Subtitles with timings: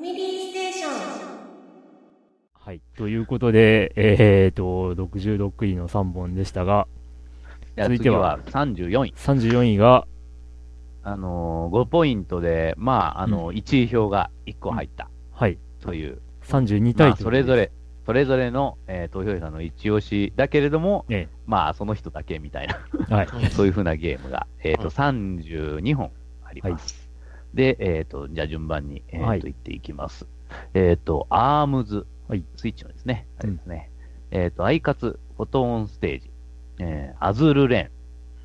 [0.00, 0.92] ミリーステーション。
[2.54, 2.80] はい。
[2.96, 6.88] ということで、えーと、66位の3本でしたが、
[7.76, 9.14] 続いては次は34位。
[9.14, 10.06] 34位が、
[11.02, 15.58] あのー、5ポイントで、まあ、あのー、1位票が1個入ったはい。
[15.82, 17.72] という、32まあ、対ということでそれぞれ、
[18.06, 22.78] それぞれの、えー投票者の一押しだけれども、えまあ、その人だけみたいな、
[23.10, 23.28] えはい。
[23.52, 26.10] そういうふうなゲームが、えっ、と、うん32本
[26.42, 27.09] あります。
[27.54, 29.40] で、えっ、と、じゃあ順番に、えっ、と、はい。
[29.40, 30.26] 言っていきます。
[30.74, 32.44] えっ、と、アームズ、はい。
[32.56, 33.50] スイッチのですね、あうん。
[33.50, 33.90] れですね。
[34.30, 36.30] えっ、と、アイカツ、フォトオンステージ、
[36.78, 37.90] えーアズールレ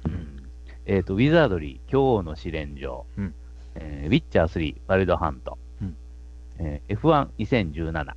[0.05, 0.43] ーン、うん。
[0.85, 3.33] えっ、と、ウィザードリー、今日の試練場、うん。
[3.75, 5.95] えーウィッチャー3、ワイルドハント、うん。
[6.59, 8.13] えー F12017、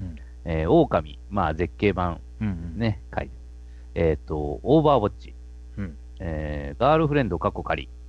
[0.00, 0.16] うん。
[0.44, 2.20] えー、狼、まあ、絶景版。
[2.40, 2.96] うんうん。
[3.94, 5.34] えっ、と、オーバーウォッチ、
[5.76, 5.96] うん。
[6.18, 8.01] えーガールフレンド過去仮、うん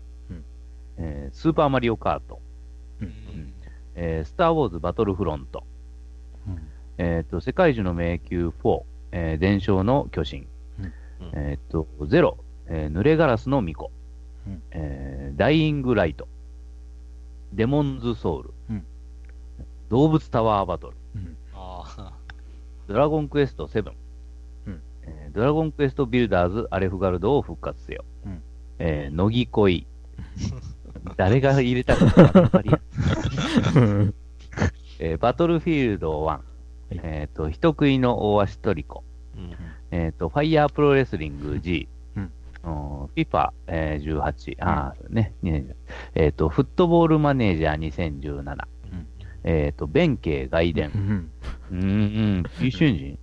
[0.98, 2.40] えースーパーマリオカート、
[3.02, 3.14] うん
[3.96, 5.64] えースター・ウォーズ・バトルフロント、
[6.48, 6.60] うん。
[6.98, 10.48] えっ、と、世界中の迷宮4、えー伝承の巨神、
[10.80, 10.94] うん。
[11.34, 13.92] えっ、と、ゼロ、えー濡れガラスの巫女、
[14.48, 14.62] うん。
[14.72, 16.28] えーダイイング・ライト、
[17.54, 18.86] デモンズ・ソウル、うん。
[19.90, 20.96] 動物タワーバトル、
[21.54, 22.14] あ
[22.88, 23.92] ドラゴンクエスト7、
[24.68, 24.82] うん。
[25.04, 28.06] えードラゴンクエストビルダーズアレフガルドを復活せよ。
[28.26, 28.42] うん。
[28.80, 29.88] えー乃木恋。
[31.18, 32.80] 誰が入れたか分かりや
[33.72, 34.14] すい
[35.00, 36.40] えーバトルフィールド1。
[36.96, 39.04] いえっ、と、人食いの大足トリコ。
[39.36, 39.56] うん
[39.92, 41.88] えっ、と、ファイヤープロレスリング G。
[42.16, 42.32] うん
[42.64, 44.56] うん FIFA、えー18。
[44.64, 45.34] ああ、ね。
[45.44, 45.76] 2010
[46.16, 48.42] えっ、と、フットボールマネージャー2017。
[48.92, 49.08] うん
[49.44, 50.98] えっ、と、弁慶外伝う。
[50.98, 51.32] ん
[51.72, 52.44] うんうん。
[52.66, 53.18] 一瞬人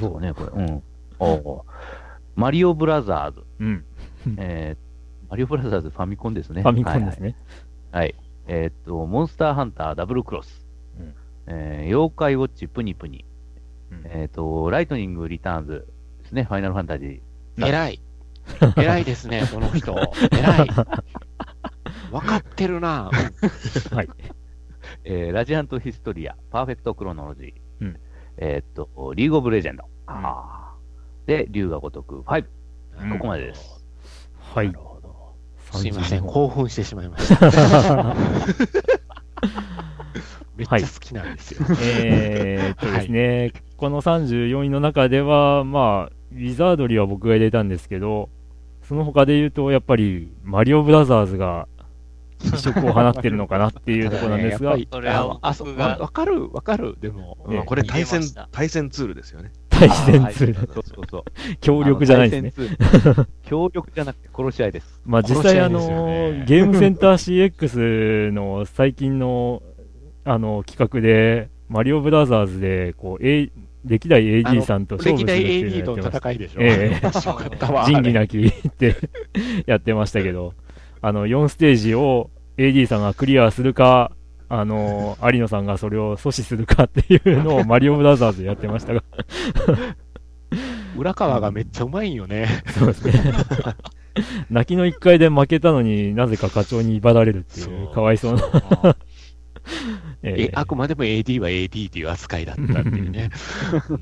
[0.00, 0.64] そうね、これ。
[0.64, 0.82] うん。
[1.18, 1.62] おう
[2.36, 3.44] マリオブラザーズ。
[3.58, 3.84] うん。
[4.38, 4.87] えー
[5.30, 6.62] マリオブラザーズファミコンですね。
[6.62, 7.36] ファミコンですね。
[7.92, 8.02] はい。
[8.02, 8.08] はい。
[8.08, 8.14] はい
[8.50, 10.64] えーっと、モンスターハンターダブルクロス。
[10.98, 11.14] うん
[11.46, 13.24] えー妖怪ウォッチプニプニ。
[13.90, 15.86] うんえーっと、ライトニングリターンズ
[16.22, 16.44] ですね。
[16.44, 17.66] ファイナルファンタジー。
[17.66, 18.00] 偉い。
[18.76, 19.94] 偉いですね、 この人。
[20.32, 20.68] 偉い。
[22.10, 23.10] 分かってるな。
[23.92, 24.08] はい。
[25.04, 27.84] えーラジアントヒストリア、パーフェクトクロノロジー。
[27.84, 28.00] うん
[28.38, 29.84] えーっと、リーグオブレジェンド。
[30.06, 32.44] あーで、竜が如く5。
[33.02, 33.84] うんここまでです。
[34.54, 34.72] はい。
[35.72, 38.14] すいません、32興奮してしまいました。
[40.56, 41.64] めっちゃ好きなんですよ。
[41.80, 48.28] えーっとですね、この34位の中では、まあ、ウィザードリーは僕が入れたんですけど、
[48.82, 51.68] その他で言うと、やっぱり、マリオブラザーズが、
[52.42, 57.36] 一色を放ってるのかなっていうところなんですが、 それはああそがわわかる、わかる、でも。
[57.50, 59.52] ええまあこれ対戦対戦ツールですよね。
[59.78, 61.24] 対戦ツール、そうそうそう。
[61.60, 62.68] 協力じゃないですね。
[63.44, 65.00] 協力じゃなくて殺し合いです。
[65.06, 69.62] まあ実際あの、ねゲームセンター CX の最近の、
[70.24, 73.50] あの、企画で、マリオブラザーズで、こう、A、
[73.84, 76.60] 歴代 AD さんと勝負するっていうのをやってまし戦いでしょ。
[76.60, 77.84] ええ面白かったわ。
[77.84, 78.96] 仁義なきって
[79.66, 80.54] やってましたけど、
[81.00, 84.12] あの、4ステージを AD さんがクリアするか、
[84.48, 89.02] あの、有野さんがそれを阻止するかっていうのをマリオブラザーズでやってましたが、
[90.96, 92.62] 浦川がめっちゃうまいんよね。
[92.78, 93.34] そうですね。
[94.50, 98.96] 泣きの1回で負けたのになぜか課長に威張られるっていう、かわいそうな。
[100.22, 103.30] ええあくまでも AD は AD っていう扱いだったっていうね。
[103.90, 104.00] うん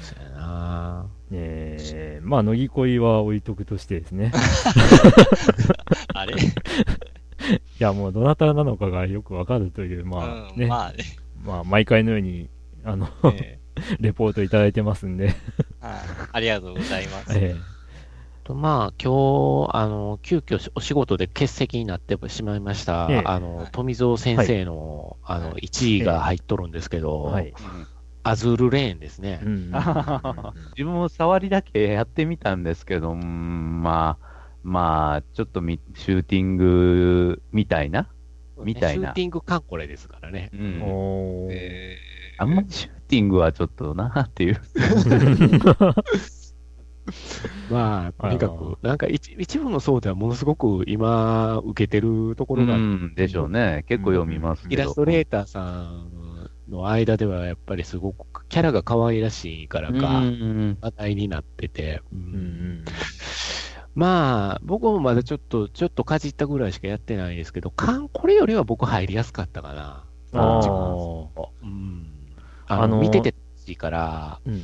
[0.00, 4.32] そうやなえーまあ、乃木恋は置いとくとしてですね。
[6.14, 6.34] あれ？
[7.50, 11.04] いや、もうどなたなのかがよくわかるという、まあうんね、まあね。
[11.44, 12.48] まあ、毎回のように、
[12.84, 13.58] あの、え
[14.00, 15.26] レポートいただいてますんで、
[15.82, 15.94] えはい。
[16.32, 17.26] ありがとうございます。
[17.34, 17.54] え
[18.46, 23.22] とまあ、今日、あの、急遽お仕事で欠席になってしまいました、ええ。
[23.24, 27.52] あの、富蔵先生の、あの、1位が入っとるんですけど、はい。
[28.22, 29.40] アズールレーンですね。
[29.44, 29.70] うん
[30.76, 34.25] 自分も触りだけやってみたんですけど、うんまあ、
[34.66, 38.10] まあ、ちょっとみシューティングみたいな、
[38.64, 39.10] みたいな。
[39.10, 40.50] シューティングカンコレですからね。
[40.52, 40.82] うん。
[40.82, 41.52] おー。
[41.52, 41.98] え
[42.38, 44.60] あんまりシューティングはちょっとなっていう。
[47.70, 53.84] まあ、とにかく、なんか一一部の層ではものすごく今、受けてるところが、うん、でしょうね。
[53.86, 54.82] 結構読みますけど。
[54.82, 60.76] イラストレーターさんの間ではやっぱりすごくキャラが可愛らしいからか、うん。
[60.80, 62.18] 話題になってて、うん。
[62.18, 62.84] うんうん
[63.96, 70.04] まあ、僕もまだちょっと、ちょっとかじったぐらいしかやってないですけど、かんこれよりは僕入りやすかったかな。
[70.34, 70.60] あ
[71.62, 72.06] うん。
[72.68, 74.62] あの、あのー見てて楽しいから、うん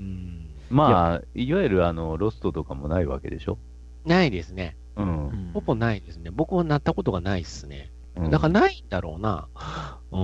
[0.00, 0.46] うん。
[0.70, 3.58] まあ、いわゆるあの、ロストとかもないわけでしょ？
[4.04, 4.76] ないですね。
[4.96, 5.50] うん。
[5.54, 6.30] ほぼないですね。
[6.32, 7.90] 僕はなったことがないですね。
[8.16, 9.46] うんだからないんだろうな。
[10.10, 10.18] う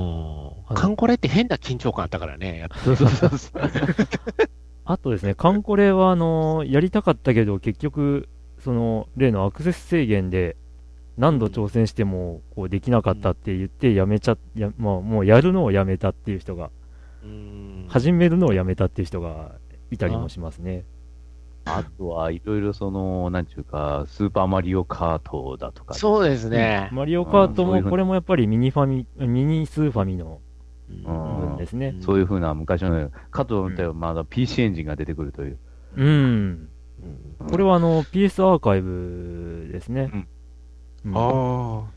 [0.73, 0.75] ん。
[0.77, 2.67] カンコレって変な緊張感あったからね。
[2.85, 3.63] そうそうそう。
[4.85, 8.29] あとですね、カンコレは、あのやりたかったけど、結局、
[8.61, 10.57] その、例のアクセス制限で、
[11.17, 16.71] 何度挑戦しても、こう、できなかったって言って、やめちゃ、や、まあ、もうやるのをやめたっていう人が、
[17.23, 19.53] うん始めるのをやめたっていう人が
[19.91, 20.85] いたりもしますね。
[21.67, 25.95] あとはいろいろその、なんちゅうか、スーパーマリオカートだとか。
[25.95, 26.89] そうですね。
[26.93, 30.41] マリオカートも、これもやっぱりミニファミ、ミニスーファミの
[30.91, 31.97] うんですね。
[32.01, 35.59] そういうふうな昔の、かと思ったらまだ PC エンジンが出てくるという。
[35.97, 36.69] うん。
[37.03, 40.11] うんこれはあの、PS アーカイブですね。
[41.05, 41.89] うんあ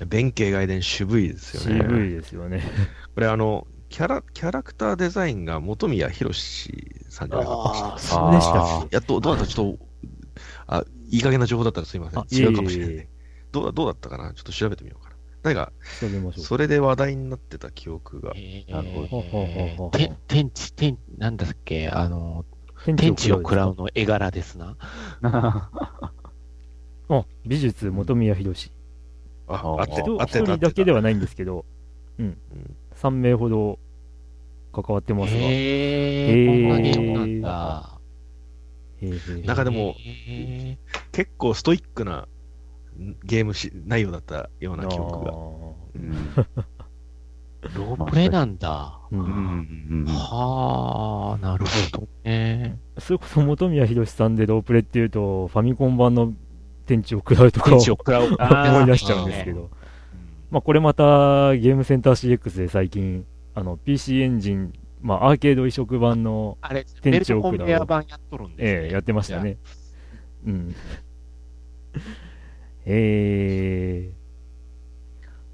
[0.00, 0.04] あ。
[0.04, 1.80] 弁慶外伝渋いですよね。
[1.80, 2.62] 渋いですよね。
[3.14, 6.32] これあの、キャラ、キャラクターデザインが本宮博
[7.08, 7.94] さんじゃないか？
[7.98, 9.50] そうでしたや、どう、どうだった？
[9.52, 9.86] ちょっと、
[10.66, 12.26] あ、いい加減な情報だったらすいませんあ。
[12.30, 13.08] 違うかもしれないいえいえいえ。
[13.52, 14.32] どうだ、どうだったかな？
[14.34, 15.16] ちょっと調べてみようかな。
[15.42, 15.72] 何か。
[16.36, 18.32] それで話題になってた記憶が。
[18.36, 19.22] えなるほ
[19.78, 19.90] ど
[20.28, 22.44] 天地、天、なんだっけ、あの、
[22.84, 24.76] 天地を食らうの絵柄ですな。
[27.08, 28.72] あ、美術、本宮博士。
[29.48, 30.44] あ、ああって一た、あってた。
[30.44, 30.96] 人だけでは。
[30.96, 31.64] はないんですけど、
[32.18, 32.36] うんうん。
[32.96, 33.78] 3名ほど
[34.72, 35.40] 関わってますが。
[35.40, 36.52] へへえ、こ
[37.22, 37.40] ん
[39.44, 40.78] なんかでもへ
[41.10, 42.28] 結構ストイックな
[42.98, 45.32] んゲームし内容だったような記憶が。
[45.32, 46.46] うんー
[47.62, 48.98] ロープレなんだ。
[49.12, 52.78] うんはあ、なるほどね。
[52.98, 56.32] それこそ本宮博さんでロープレっていうと、ファミコン版の
[56.86, 57.78] 天地を食らうとかを。
[57.78, 59.70] 思い出しちゃうんですけど、
[60.50, 63.24] まあこれまたゲームセンター CX で最近、
[63.54, 66.58] あの PC エンジン、まあアーケード移植版の、
[67.00, 68.86] 天地を食らうベア版やっとるんですね。
[68.86, 69.56] ええやってましたね。
[70.44, 70.74] うん。
[72.86, 74.12] え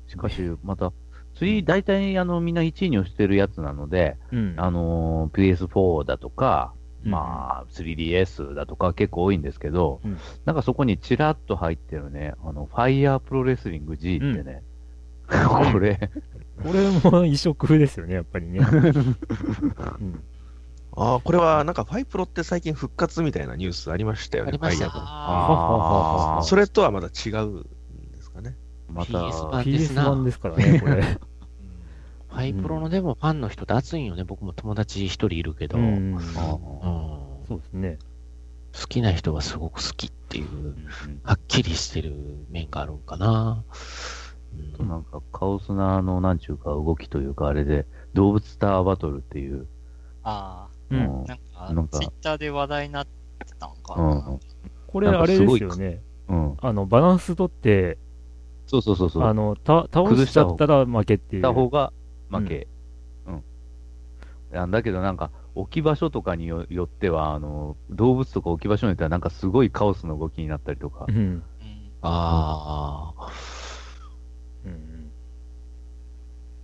[0.06, 0.92] しかし、また、
[1.38, 4.60] 次、大体、あの、みんな1位に押してるやつなので、ー、うん。
[4.60, 6.74] あのー PS4 だとか、
[7.04, 7.12] うん。
[7.12, 10.18] まあ、3DS だとか結構多いんですけど、うん。
[10.44, 14.62] なんかそこにちらっと入ってるね、あの、ファイヤープロレスリング G ってね、
[15.72, 16.10] これ、
[16.62, 18.58] これも異色ですよね、やっぱりね。
[20.00, 20.22] うん。
[20.96, 24.48] ああ、これはなんかファイプロって最近復活みたいなニュースありましたよね。
[24.48, 24.90] ありました。
[24.90, 26.42] ファイヤーあー。
[26.42, 27.64] それとはまた違う
[28.88, 30.04] ま PS た、版です PS な。
[30.10, 31.02] 版ですからね、これ。
[32.30, 34.22] ファイプロのでもファンの人って熱いんよね。
[34.22, 35.78] 僕も友達一人いるけど、
[37.48, 37.98] そうですね。
[38.78, 40.74] 好きな人はすごく好きっていう、ー
[41.24, 42.14] はっきりしてる
[42.50, 43.64] 面があるんかな。
[44.76, 49.66] となんか、カオスな、あの、なんちゅうか、動きというか、あれで、動物スターバトルっていう、
[50.22, 50.98] あうん。
[50.98, 51.24] うん
[51.54, 53.10] あ、なんか、ツイッターで話題になって
[53.58, 54.38] たんかうんな。
[54.86, 56.00] これ、あれですよね。
[56.28, 56.56] うん。
[56.60, 57.98] あの、バランス取って、
[58.68, 59.24] そうそうそうそう。
[59.24, 61.42] あの、た、倒しちゃったら負けっていう。
[61.42, 61.92] た方が
[62.30, 62.68] 負け。
[63.26, 63.42] うん。
[64.52, 71.12] なんだけど、なんか、置き場所とかによよっては、あの、動物とか置き場所によっては、なんかすごいカオスの動きになったりとかう。
[71.12, 71.16] ん。
[71.16, 71.42] うん
[72.00, 73.32] ああ。
[74.64, 75.10] うん。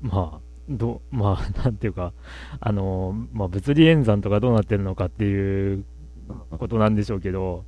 [0.02, 2.12] まあ、ど、まあ、 なんていうか、
[2.60, 5.84] あの、まあ、物理演算とかどうなってるのかっていう
[6.58, 7.64] ことなんでしょうけど、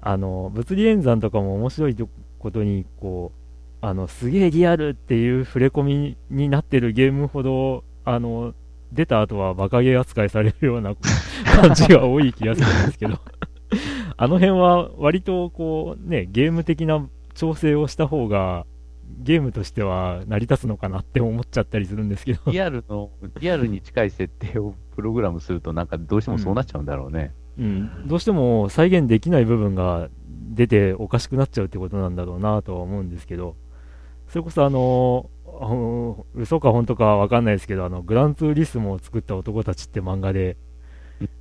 [0.00, 2.08] あの、物理演算とかも面白いと
[2.38, 3.39] ことに、こう、
[3.82, 8.54] あの、すげえリアルっていう触れ込みになってるゲームほど、あの、
[8.92, 10.94] 出た後はバカゲー扱いされるような
[11.44, 13.18] 感じが多い気がするんですけど、
[14.16, 18.66] あの辺は割とこう、ね、ゲーム的な調整をした方が、
[19.22, 23.10] ゲームとしては成り立つのかなって思っちゃったりするんですけど、リアルの、
[23.40, 27.32] リアルに近い設定をプログラムすると、なんかどうしてもそうなっちゃうんだろうね。
[27.58, 30.08] うん、どうしても再現できない部分が
[30.50, 33.56] 出ておかしくなっちゃうってことなんだろうなとは思うんですけど、
[34.30, 35.28] それこそあの、
[35.60, 40.56] あの嘘か本当かわかんないですけど、あの、グランツーリスモを作った男たちって漫画で、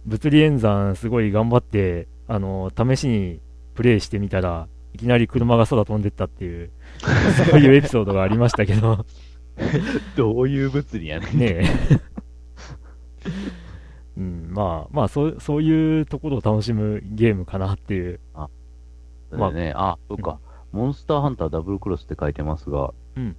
[0.06, 3.40] 物理演算すごい頑張って、あの、試しに
[3.76, 6.72] プレイしてみたら、いきなり車が空飛んでったっていう、
[7.50, 9.06] そういうエピソードがありましたけど、
[10.18, 11.38] どういう物理やねん。
[11.38, 11.66] ねえ。
[14.18, 18.20] うん、まあ、まあ、そう、そういうところを楽しむゲームかなっていう。
[18.34, 18.50] そ
[19.36, 19.74] うだよね。
[19.76, 20.40] あ、そうか。
[20.72, 23.36] モンスターハンターダブルクロスって書いてますが、うん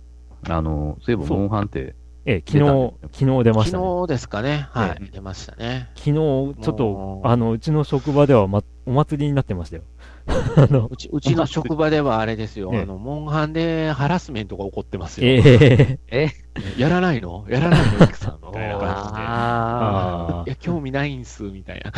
[0.48, 1.94] あの、そういえば、モンハンって、
[2.26, 3.84] ええ、昨日、昨日出ましたね。
[3.84, 4.68] 昨日ですかね。
[4.70, 5.10] はえい。
[5.10, 5.88] 出ましたね。
[5.96, 9.82] 昨日、ちょっとあの、うちの職場では、ま、お祭りになってましたよ。
[10.56, 12.70] あの、うち、うちの職場ではあれですよ。
[12.72, 15.26] ええあの、モンハンでハラスメントが起こってますよ。
[15.28, 16.28] ええ
[16.78, 17.46] やらないの？
[17.48, 20.50] やらないの、 イクさんみたいな感あじで。
[20.50, 21.90] いや、興味ないんす、みたいな。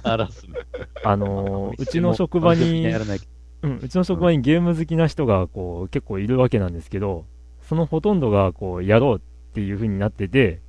[0.00, 0.54] ハラスメン
[1.02, 3.20] トあの、 うちの職場にや、らない
[3.66, 7.24] うん、うちの職場にゲーム好きな人が、こう、結構いるわけなんですけど、
[7.62, 9.20] そのほとんどが、こう、やろうっ
[9.54, 10.60] ていう風になってて、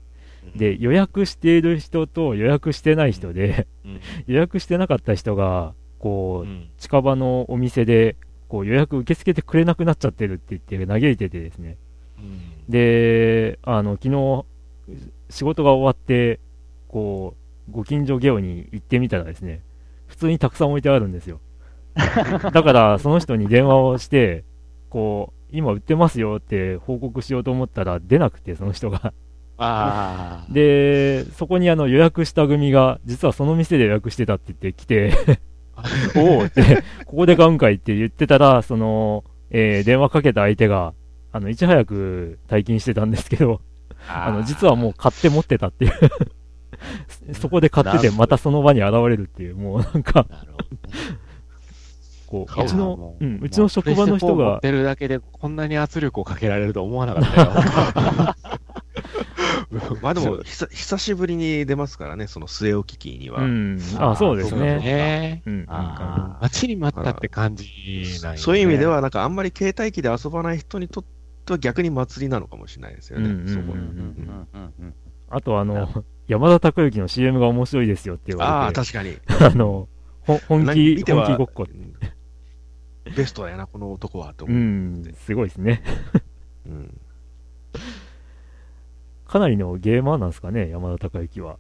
[0.56, 6.70] で、予約している人と予約してない人で、うん、 予約してなかった人が、こう、うん。
[6.78, 8.16] 近場のお店で、
[8.48, 11.76] こう予約受け付けてくれなくなっちゃってるって言って嘆いててですね。
[12.18, 12.72] うん。
[12.72, 14.46] で、あの、昨日、
[15.30, 16.40] 仕事が終わって、
[16.88, 17.36] こ
[17.68, 19.62] う、ご近所ゲオに行ってみたらですね、
[20.08, 21.42] 普通にたくさん置いてあるんですよ。
[22.54, 24.44] だから、その人に電話をして、
[24.90, 29.14] こう、今売ってますよって報告しようと思ったら出なくて、その人が。
[29.58, 30.48] ああ。
[30.52, 35.14] で、そこにあの予約した組が、実はその店で予約してたって言って来て、
[36.16, 40.94] おおって、ここで買うんかいって言ってたら、その、えー電話かけた相手が、
[41.32, 43.62] あの、いち早く退勤してたんですけど、
[44.10, 45.92] あの、実はもう買って持ってたっていう。
[47.34, 51.27] そこで買ってて、またその場に現れるっていう、もうなんか、なるほどね。
[52.28, 58.58] こう、いうやちのも、ううん、うちの職場の人プレステ4持がっ、てるだけでこんなに圧力をかけられると思わなかったよ。
[60.02, 63.42] まあでも、ひさ久しぶりに出ますからね、その据え置き機には。
[63.42, 64.78] うん、あ、そうですね。
[64.80, 65.44] ね。
[65.46, 67.66] うん、あ待ちに待ったって感じ
[68.22, 71.04] なんよねそういう意味では、なんかあんまり携帯機で遊ばない人にとっ
[71.46, 74.94] ては逆に祭りなのかもしれないですよね、うんうんうんそこ
[75.30, 79.18] あとあの、 山田孝之の CM が面白いですよって言ああ、われて、確かに。
[79.46, 79.90] あの、
[80.22, 81.68] ほ本気、本気ごっこ。
[81.70, 81.94] うん
[83.16, 84.62] ベストやな、この男は、とう思う。
[84.62, 85.82] ん、すごいですね。
[86.66, 87.00] うん
[89.26, 91.58] かなりのゲーマーなんですかね、山田孝之は。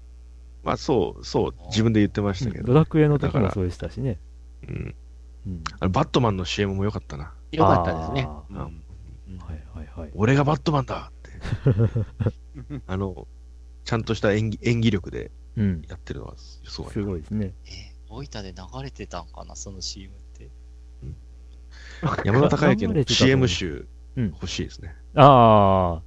[0.63, 2.63] まあ、そう、そう、自分で言ってましたけど。
[2.67, 4.19] ドラクエの時だからもそうでしたしね。
[4.67, 4.95] うん
[5.45, 7.33] うんあのバットマンの CM も良かったな。
[7.51, 8.25] よかったですね。
[8.27, 8.59] あうんー
[9.43, 10.11] はいはいはい。
[10.13, 12.81] 俺がバットマンだって。
[12.87, 13.27] あの、
[13.85, 15.81] ちゃんとした演技演技力でうん。
[15.87, 16.93] やってるのはすすごいな。
[16.93, 17.53] すごいですね。
[17.65, 20.26] えー、大分で流れてたんかな、その CM って。
[22.25, 24.95] 山田孝之の CM う集うん欲しいですね。
[25.15, 26.01] ああ。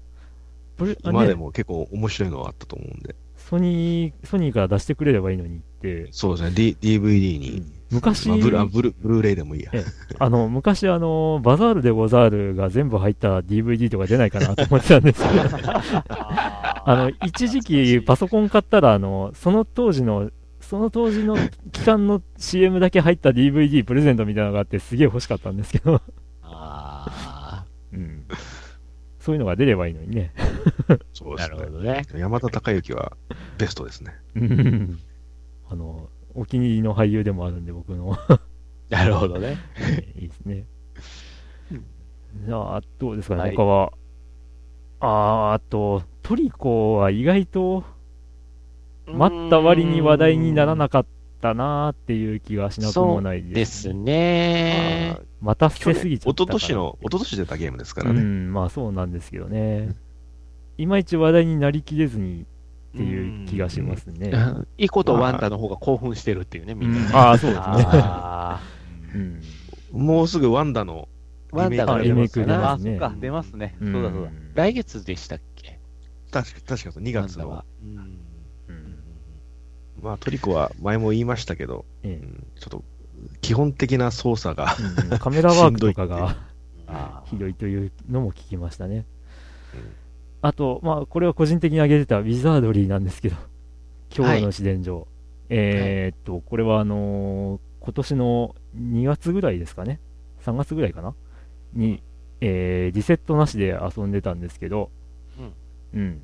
[0.78, 3.14] これ、あね、今でも結構面白いのがあったと思うんで。
[3.36, 7.64] ソニー、ソニーから出してくれればいいのにって、そうですね、D、DVD に。
[7.90, 9.70] 昔、まあ、ブルあブルブルーレイでもいいや。
[9.74, 9.84] え
[10.18, 20.30] あの、昔あの、バザールでござるが全部入った DVD とか出ないかなと思ってたんですけど、あ あの、一時期パソコン買ったら、あの、その当時の、
[20.70, 21.36] その当時の
[21.72, 26.00] 期間の CM だけ入った DVD プレゼントみたいなのがあってすげえ欲しかったんですけど、
[26.42, 28.24] あうん。
[29.18, 30.32] そういうのが出ればいいのにね。
[31.12, 31.66] そうあ、なですね。
[31.66, 32.02] るほどね。
[32.14, 33.16] 山田孝之は
[33.58, 34.14] ベストですね。
[34.36, 35.00] うん
[35.68, 38.16] あの、お気に入りの俳優でもあるんで、僕の。
[38.90, 39.56] なるほどね。
[40.14, 40.66] いいですね。
[42.46, 43.92] じゃあ、どうですかね、はい他は。
[45.00, 47.84] あー、あと、トリコは意外と、
[49.14, 51.06] 待った割に話題にならなかっ
[51.40, 53.82] たなーっていう気がしなくもないでです。
[53.82, 55.18] すね。
[55.40, 56.58] 待たせすぎちゃ一ったかな。
[56.58, 58.20] 昨年の、一昨年出たゲームですからね。
[58.20, 59.96] うん、まあそうなんですけどね。
[60.78, 64.30] いまいち話題になりきれずにっていう気がしますね。
[64.30, 66.98] うんイコとワンダの方が興奮してるっていうね、みんな。
[66.98, 67.64] うんああ、そうですね。
[68.02, 68.60] あ
[69.14, 69.40] うん
[69.92, 71.08] もうすぐワンダの
[71.50, 73.76] ワンダがあリメイク出ますな出ますねあそっか、出ますね。
[73.80, 74.30] そうだそうだ。
[74.54, 75.80] 来月でしたっけ？
[76.30, 77.64] 確か、確かそう2月は。。
[80.00, 82.84] うんうんまあトリコは前も言いましたけど、ええうんちょっと
[83.42, 84.74] 基本的な操作が、
[85.10, 86.36] うんカメラワークとかが
[86.88, 89.04] あひどいというのも聞きましたね
[89.74, 89.80] うん。
[90.42, 93.36] あと、まあ、これは個人的に挙げてたウィザードリーなんですけど、
[94.16, 95.06] 今日の自伝場。
[95.50, 100.00] えーっと、これはあのー今年の2月ぐらいですかね。
[100.44, 101.14] 3月ぐらいかな？
[101.74, 102.02] に、
[102.40, 104.90] えーリセットなしで遊んでたんですけど、
[105.94, 106.20] うん。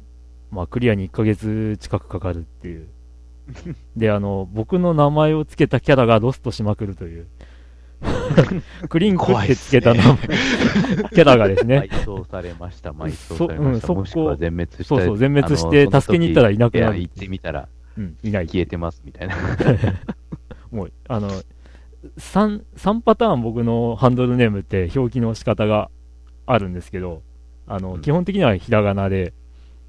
[0.50, 2.88] まあ、クリアに1ヶ月近くかかるっていう。
[3.96, 7.26] で、あの、僕の名前を付けたキャラがロストしまくるという。
[8.88, 10.16] クリンクって付けた名前、
[11.14, 13.86] キャラがですね、埋葬されました、埋葬されました。
[13.86, 14.84] そうんもしくは全滅した。
[14.84, 18.46] そうそう全滅して助けに行ったらいなくなる行ってみたらうん、いない。
[18.46, 19.34] 消えてますみたいな。
[20.70, 21.30] もう、あの、
[22.18, 25.90] 3、三パターン僕のハンドルネームって表記の仕方が
[26.44, 27.22] あるんですけど、
[27.66, 29.32] あの、うん基本的にはひらがなで、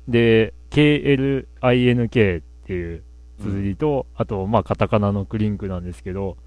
[0.08, 3.04] で、KLINK っていう
[3.40, 6.38] 綴りと、あと、まあ、カタカナのクリンクなんですけど、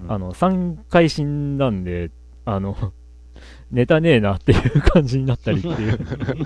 [0.00, 2.10] うんあの、3回死んだんで、
[2.44, 2.92] あの、
[3.70, 5.98] ネタねえなっていう感じになったりっていう、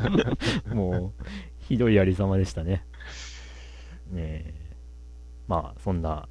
[0.74, 1.24] もう、
[1.58, 2.84] ひどいありさまでしたね。
[4.10, 4.54] ねえ。
[5.46, 6.28] まあ、そんな、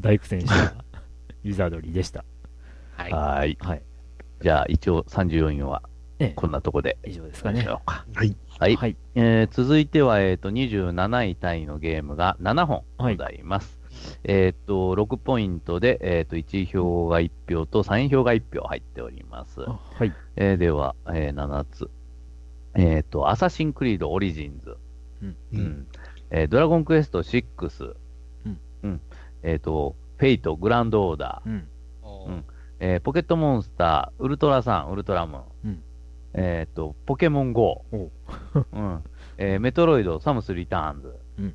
[0.00, 0.84] 大苦戦した
[1.42, 2.24] ユーザードリーでした。
[2.96, 3.12] はい。
[3.12, 3.58] はーい。
[3.60, 3.82] はい。
[4.40, 5.82] じゃあ、一応34位は
[6.20, 6.98] ええ、こんなとこで。
[7.06, 7.62] 以上ですかね。
[7.62, 8.04] しょうか。
[8.14, 8.36] はい。
[8.58, 8.76] はい。
[8.76, 8.96] はい。
[9.14, 13.78] えー続いては、えっ、と、27位タイのゲームが7本ございます。
[14.24, 19.60] えっ、と、6ポイントで、えっ、と、1票が1票と3票が1票入っております。
[19.60, 20.12] はい。
[20.36, 21.90] えーでは、えー7つ。
[22.74, 24.76] えっ、と、アサシンクリードオリジンズ。
[25.22, 25.86] うんうん
[26.30, 27.94] えードラゴンクエスト6。
[28.44, 29.00] うんうん
[29.44, 31.48] えっ、と、フェイト、グランドオーダー。
[31.48, 31.68] うん。
[32.26, 32.44] うん
[32.80, 35.42] えーポケットモンスター、ウルトラサン、ウルトラムーン。
[35.64, 35.82] うん
[36.34, 37.84] えっ、と、ポケモン GO。
[37.92, 38.10] おう
[38.72, 39.04] うん
[39.38, 41.14] えーメトロイド、サムスリターンズ。
[41.38, 41.54] うん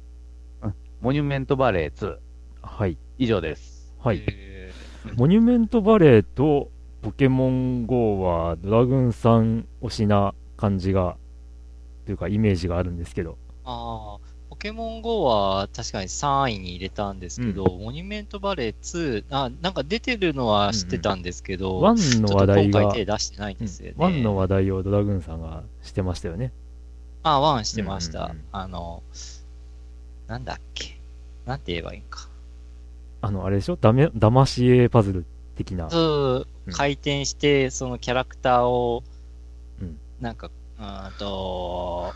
[0.61, 2.17] うんモニュメントバレー2。
[2.61, 2.97] はい。
[3.17, 3.93] 以上です。
[3.99, 4.23] はい。
[4.25, 4.71] え
[5.17, 11.17] モニュメントバレーとポケモン GO はドラグーンさん推しな感じが、
[12.05, 13.31] というかイメージがあるんですけど。
[13.31, 14.23] ーああ、ポ
[14.63, 23.95] ケモン GO は確かに3位に入れたんですけど、モニュメントバレー2、あ、なんか出てるのは知ってたんですけど、1の話題が、今回手出してないんですよね。
[23.97, 26.53] 1の話題をドラグーンさんがしてましたよね。
[27.23, 28.19] あ、ワンしてました。
[28.19, 29.03] うんうんうんあの、
[30.27, 30.97] なんだっけ。
[31.45, 32.29] なんて言えばいいんか。
[33.21, 33.75] あの、あれでしょ？
[33.75, 35.25] ダメ、騙し絵パズル
[35.57, 35.89] 的な。
[35.89, 39.03] そううん回転して、そのキャラクターを
[39.81, 42.13] うん、なんか、うーんと、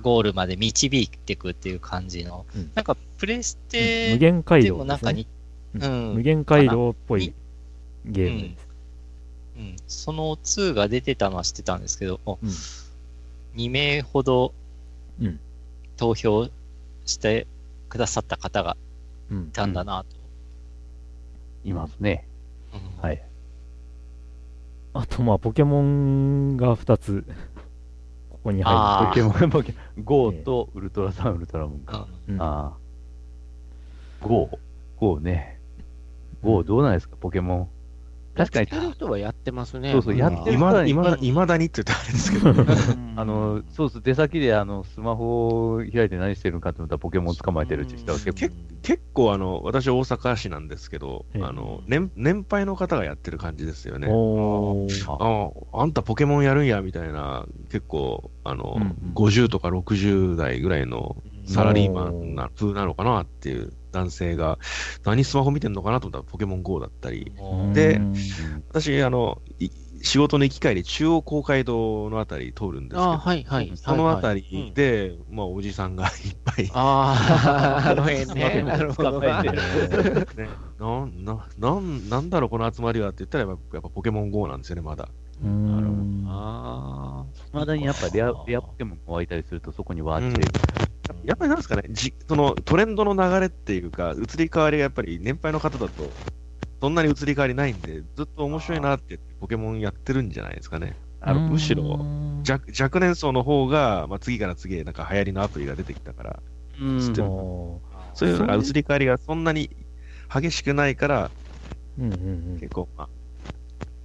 [0.00, 2.70] ゴールまで導いていくっていう感じの、うん。
[2.74, 4.78] なんか、プレス無テ限回で廊ね。
[4.80, 5.26] もなんかに、
[5.74, 5.82] うん。
[5.82, 6.14] うん。
[6.14, 7.34] 無限回廊っぽい
[8.04, 8.68] ゲームです。
[9.54, 12.48] うん、その2が出てたのは知ってたんですけど、おうん。
[13.56, 14.54] 2名ほど
[15.20, 15.38] うん。
[15.96, 16.48] 投票
[17.04, 17.46] して
[17.88, 18.76] くださった方が
[19.30, 19.42] うん。
[19.44, 20.16] いたんだなと。
[21.64, 22.26] いますね。
[22.72, 23.02] うん。
[23.02, 23.22] はい。
[24.94, 27.24] あと、まあ、ポケモンが2つ、
[28.42, 32.08] ここに入あーポケモン、ポケモン、GO とウルトラサン、ウルトラムーンか。
[32.26, 32.34] る。
[32.34, 34.26] うんああ。
[34.26, 34.50] GO、
[34.96, 35.60] GO ね。
[36.42, 37.68] GO どうなんですか、ポケモン。
[38.34, 38.68] 確かに。
[38.70, 39.92] やってる人はやってますね。
[39.92, 42.48] そうそうやってるいま、いうんま、いまだにって言ったらあれですけど、
[43.20, 50.62] あの、そうそう、出先であの、スマホを開いて何してるのかと思ったらポケモン捕まえてるって人は結構、結結構あの、私大阪市なん。
[50.68, 54.08] ですけど、ええあの、年、年配の方がやってる感じですよね。
[54.10, 55.92] おーああん。
[55.92, 56.66] たポケモンやるん。
[56.66, 58.82] や、みたいな、結構、あの、うん。
[58.82, 59.14] うん。
[59.14, 64.58] 50とか60代ぐらいのサラリーマンな風なのかなっていう男性が、
[65.04, 67.32] 何スマホ見てんのかなと思ったらポケモン GO だったり、
[67.74, 68.14] でうん。
[68.70, 69.70] 私、あの、い
[70.02, 73.72] 仕事の行き帰り、中央公会堂のあたり通るんですけど、あはいはい。
[73.76, 78.62] そのあたはいりで、まあ、おじさんが いっぱい、ああ、あの辺ね。
[78.66, 79.28] なるほどね、
[80.78, 85.08] なん、な、なん、なんだろう、この集まりはって言ったら、やっぱやっぱポケモン GO なんですよね、まだ。
[85.42, 86.24] うん。
[86.26, 90.48] あまだにやっぱレア、レアポケモンが湧いたりするとそこにワーってる。
[91.22, 96.16] やっぱりなんですかね、じそのトレンドの流れっていうか、移り変わりがやっぱり年配の方だと、
[96.80, 100.98] そんなに移り変わりないんで、ずっと面白いなって言ってポケモンやってるんじゃないですかね。
[101.20, 102.08] あのむしろ
[102.48, 106.42] 若若年層の方が、まあ、次から次へなんか流行りのアプリが出てきたから、
[106.78, 107.32] うん
[108.14, 109.70] そういうのがそう移り変わりがそんなに
[110.32, 113.10] 激しくないから、ーうんうんうん結構、まあ、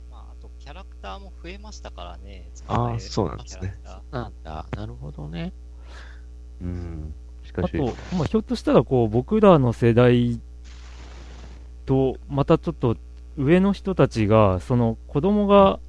[0.09, 2.51] まあ、あと、キャラクターも増えましたからね。
[2.67, 3.79] あーそうなんですね
[4.11, 4.69] なんだ。
[4.73, 5.53] なるほどね。
[6.61, 7.13] うん。
[7.43, 10.39] しかし、あと、まあ、ひょっとしたらこう僕らの世代
[11.85, 12.97] とまたちょっと
[13.37, 15.79] 上の人たちがその子供が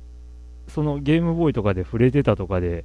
[0.68, 2.84] そのゲームボーイとかで触れてたとかで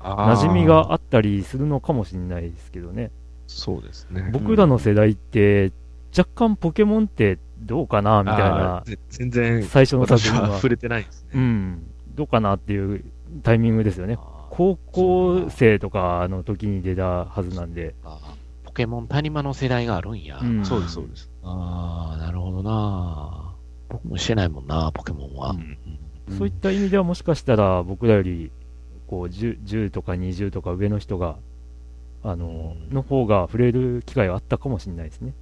[0.00, 3.10] 馴染みがああったりするのかもしれないですけどね。
[3.46, 4.30] そうですね。
[4.32, 5.72] 僕らの世代って
[6.16, 10.56] 若干ポケモンってどうかなみたいあな全然、最初の作品は。
[10.56, 11.30] 触れてないですね。
[11.34, 11.86] うん。
[12.14, 13.04] どうかなっていう
[13.42, 14.18] タイミングですよね
[14.54, 18.18] 高校生とかの時に出たはずなんで、あ
[18.64, 20.40] ポケモン谷間の世代があるんや。
[20.42, 21.30] うんそうです、そうです。
[21.42, 23.54] ああ、なるほどな。
[23.88, 25.50] 僕もしてないもんな、ポケモンは。
[25.52, 25.78] うん
[26.36, 28.52] そういった意味ではもしかしたら僕らより
[29.08, 31.36] こう 10, 10とか20とか上の人が
[32.22, 35.32] あの,、うんの方が触れる機会はあったかもしれないですね。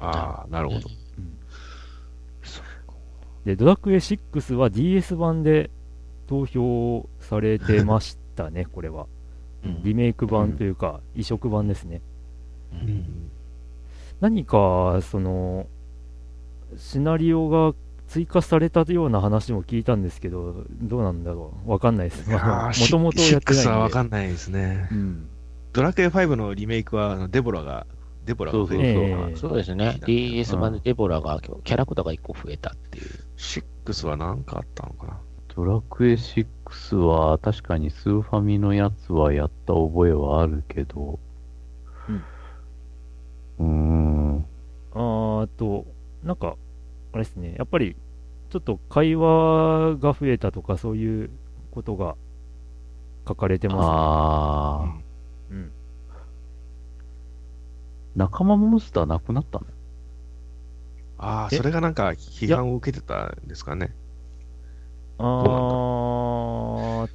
[0.00, 0.88] ああ、なるほど。
[3.44, 5.70] で、ドラクエ6は DS 版で
[6.26, 9.06] 投票されてましたね、これは。
[9.64, 12.00] うんリメイク版というか、移植版ですね。
[12.72, 13.30] うん
[14.20, 15.66] 何か、その、
[16.76, 17.74] シナリオが
[18.08, 22.28] 追加されたような話も聞いたんですけど、どうなんだろうわかんないです。
[22.30, 22.38] も
[22.90, 23.30] ともとやってないんで。
[23.30, 24.88] シックスはわかんないですね。
[24.90, 25.28] うん。
[25.72, 27.86] ドラクエ5のリメイクは、あのデボラが、
[28.24, 30.00] デボラが増えてそうそうるそうですね。
[30.04, 33.06] DS 版でデボラが、キャラクターが1個増えたっていう。
[33.36, 35.18] 6は何かあったのかな
[35.58, 41.18] ドラクエ6は確かにスーファミのやつはやった覚えはあるけど、
[43.58, 44.46] うーん。
[44.92, 45.84] あーあと、
[46.22, 46.56] なんか、
[47.12, 47.96] あれですね、やっぱり、
[48.50, 51.30] ちょっと会話が増えたとか、そういう
[51.72, 52.16] ことが
[53.26, 55.04] 書かれてまああ、すね。
[55.50, 55.72] うん。
[58.16, 59.66] 仲間モンスターなくなったの？
[61.18, 61.56] ああ、え？
[61.56, 63.94] それがなんか批判を受けてたんですかね。
[65.18, 67.10] あー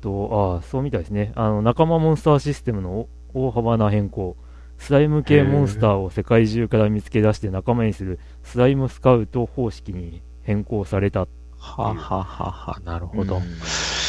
[0.00, 1.32] と、あ、そうみたいですね。
[1.34, 4.36] あの、仲間モンスターシステムの大幅な変更。
[4.78, 11.28] スライム系モンスターを世界中から見つけ出して仲間にするスライムスカウト方式に変更された。
[11.58, 13.36] は、ははは、なるほど。
[13.36, 13.42] うん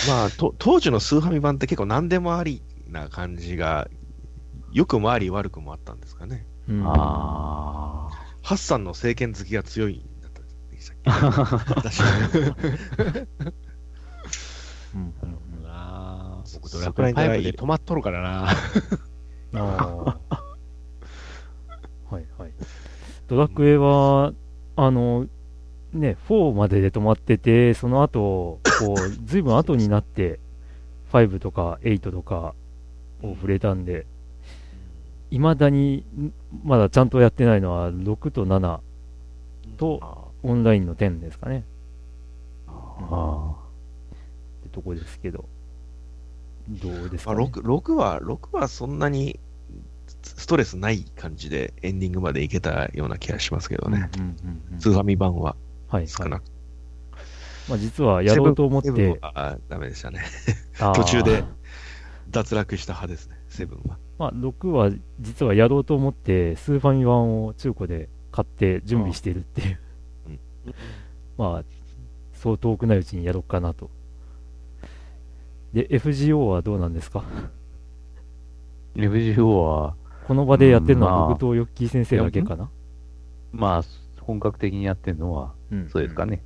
[0.08, 3.90] まあ、と当時のスーファミ版って結構何でもありな感じが、
[4.72, 6.46] 良くもあり悪くもあったんですかね。
[6.70, 8.10] うんあ
[8.44, 10.06] ハッサンの政権好きが強い
[10.90, 13.26] んだったでしたっけ私は
[14.96, 15.02] うん。
[15.02, 15.14] うん。
[15.68, 18.30] あー僕、そドラクエ5で止まっとるからな。
[22.10, 22.52] はいはい。
[23.28, 24.34] ドラクエは、
[24.76, 25.28] あの、
[25.94, 30.40] ね、4までで止まってて、その後、こう、ずいぶん後になって、
[31.12, 32.56] 5とか8とか
[33.22, 34.06] を触れたんで、
[35.30, 38.80] いまだに、んまだちゃんとやってないのは、6と7
[39.78, 41.64] と、オンラインの10ですかね。
[42.68, 43.56] あ。
[44.62, 45.46] ってとこですけど。
[46.70, 49.40] どうですまあ、か、ね、6, 6は、6はそんなに
[50.24, 54.10] ストレスない感じでエンディングまでいけたような気がしますけどね。
[54.16, 55.56] うんうんうんうんスーファミ版は
[55.88, 56.44] はい、はい少なく。
[57.70, 60.22] まあ、実はやろうと思って、はダメでしたね。
[60.96, 61.44] 途中で
[62.30, 63.98] 脱落した派ですね、セブンは。
[64.18, 69.78] まあ、6は実はやろうと思って、スーファミ版を中古で買って準備しているっていう、うん
[71.38, 71.64] まあ、
[72.34, 73.90] そう遠くないうちにやろうかなと。
[75.74, 77.24] で、FGO はどうなんですか
[78.96, 79.96] ？FGO は、
[80.28, 82.70] この場でやってるのは僕とヨッキー先生だけかな、
[83.52, 83.84] まあ、
[84.22, 86.44] 本格的にやってるのは、うんそうですかね。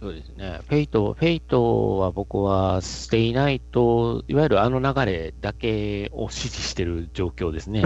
[0.00, 0.60] そうですね。
[0.66, 7.82] フェイト、フェイトは僕は、ステイナイト、いわゆるあの流れだけを支持してる状況ですね。
[7.82, 7.84] う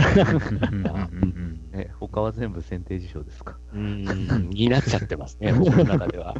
[0.76, 0.90] んうんう
[1.26, 3.56] んえ、他は全部剪定事象ですか？
[3.74, 6.36] うん、になっちゃってますね、 僕の中では。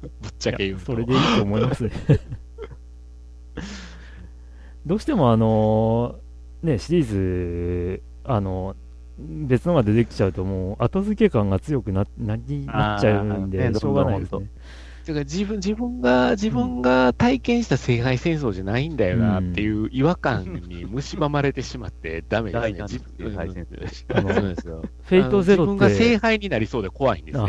[0.00, 0.86] ぶっちゃけ言うと。
[0.86, 1.92] それでいいと思いますね。
[4.84, 6.18] どうしてもあの
[6.64, 8.74] ね、シリーズ、あの
[9.20, 14.50] 別のが出てきちゃうともう後付け感が強くななりなっちゃうんで、ねしょうがないですね。
[15.04, 22.82] てか自分、自分が、自分が体験した聖杯戦争じゃないんだよなっていう違和感に蝕まれてしまって ダメですね。
[22.82, 24.82] 自分敗戦ですあのそうですよ。
[25.02, 27.44] フェイトゼロっあの自分が聖て、杯になりそうで怖いんですね。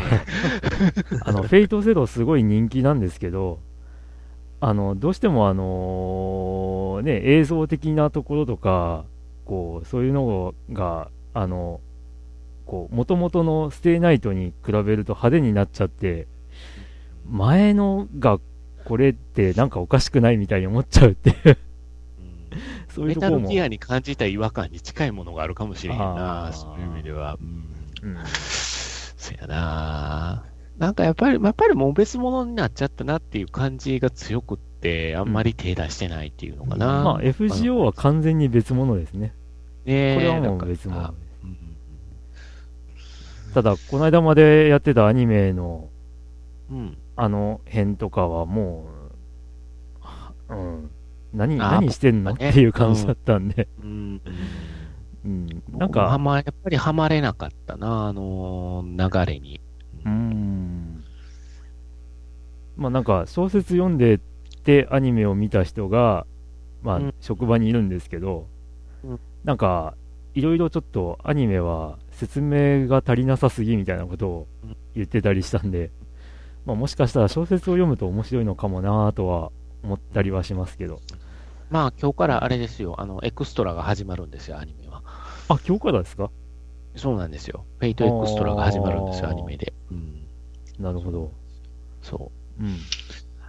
[1.24, 3.60] あの フェイトゼロすごい人気なんですけど、
[4.60, 9.04] あのどうしてもあのね、映像的なところとか、
[9.44, 11.80] こうそういうのが、あの
[12.66, 16.26] こう元々のステイナイトに比べると派手になっちゃって、
[17.28, 18.38] 前のが
[18.84, 21.58] これってなんかおかしくないみたいに思っちゃうっていう、
[22.88, 23.38] そういうメところも。
[23.40, 27.38] タルギアに感じた違和感に近いものがあるかもしれへんあな、ーそういう意味では。
[27.40, 27.64] うん
[28.02, 28.18] うん
[29.22, 30.44] そやな
[30.78, 36.86] なんかやっぱり、やっぱりもう別物になっちゃったなっていう感じが強くって、あんまり手出してないっていうのかな。
[37.04, 39.32] まあ FGO は完全に別物ですね。
[39.84, 41.14] ねこれはもう別物。
[43.54, 45.88] ただ、この間までやってたアニメの
[46.70, 46.98] うん。
[47.16, 48.86] あの辺とかはも
[50.00, 50.90] う、はうん、
[51.32, 52.50] 何、何してんの、ね。
[52.50, 54.22] っていう感じだったんで、うん。
[55.24, 59.60] うん、ななんんか、はか、ま、やっぱりハマれなかったな、あのー流れに。
[60.04, 61.04] うーん、
[62.76, 64.20] まあなんか小説読んで
[64.64, 66.26] てアニメを見た人が、
[66.82, 67.14] まあうん。
[67.20, 68.51] 職場にいるんですけど、うん
[69.44, 69.94] なんか、
[70.34, 74.46] いろいろちょっとアニメは説明が足りなさすぎみたいなことを
[74.94, 75.90] 言ってたりしたんで、
[76.64, 79.50] まあもしかしたら小説を読むと面白いのかもなとは
[79.82, 81.00] 思ったりはしますけど。
[81.70, 85.02] まあ、今日からあれですよ、あの、エクストラが始まるんですよ、アニメは。
[85.48, 86.30] あ、今日からですか？
[86.96, 87.64] そうなんですよ。
[87.78, 89.72] フェイトエクストラが始まるんですよ、アニメで。
[89.90, 90.28] うん。
[90.78, 91.32] なるほど。
[92.02, 92.62] そう。
[92.62, 92.76] うん。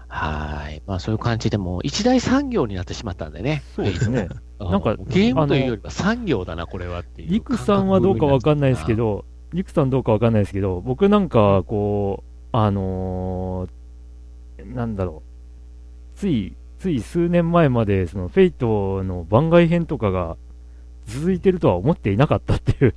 [0.08, 0.82] はーい。
[0.88, 3.64] まあ、そういう感じでもう、一大産業になってしまったんでね。
[3.76, 4.30] そうですね。
[4.72, 7.30] なんかゲームというよりは産業だな、これはっていう。
[7.30, 8.96] リクさんはどうかわかんないですけ。
[8.96, 15.24] ど、リクさんどうかわかんないですけど、僕なんか、こう、あのーなんだろ
[16.16, 20.38] う、つい、つい数年前まで、その、フェイトの番外編とかが
[21.06, 22.96] 続いてるとは思っていなかったっていう。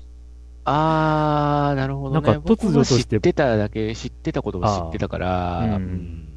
[0.64, 2.26] あー、なるほどね。
[2.26, 6.28] なんか突如として知ってただけ、知ってたことが知ってたから、うん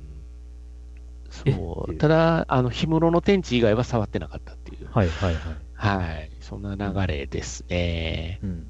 [1.30, 1.96] そう。
[1.96, 4.56] ただ、あの、氷室の天地以外は触ってなかった。
[4.92, 5.56] はいはいはい。
[5.74, 6.32] はい。
[6.42, 8.40] そんな流れですね。
[8.44, 8.68] うん。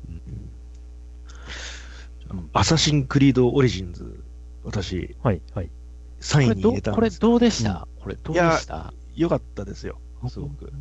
[2.53, 4.23] アサシンクリードオリジンズ、
[4.63, 5.71] 私、はいはい。
[6.19, 7.19] 3位にこれどう、入れたんです。
[7.19, 8.93] これどうでした、これどうでした？
[9.15, 10.71] 良かったですよ、すごく。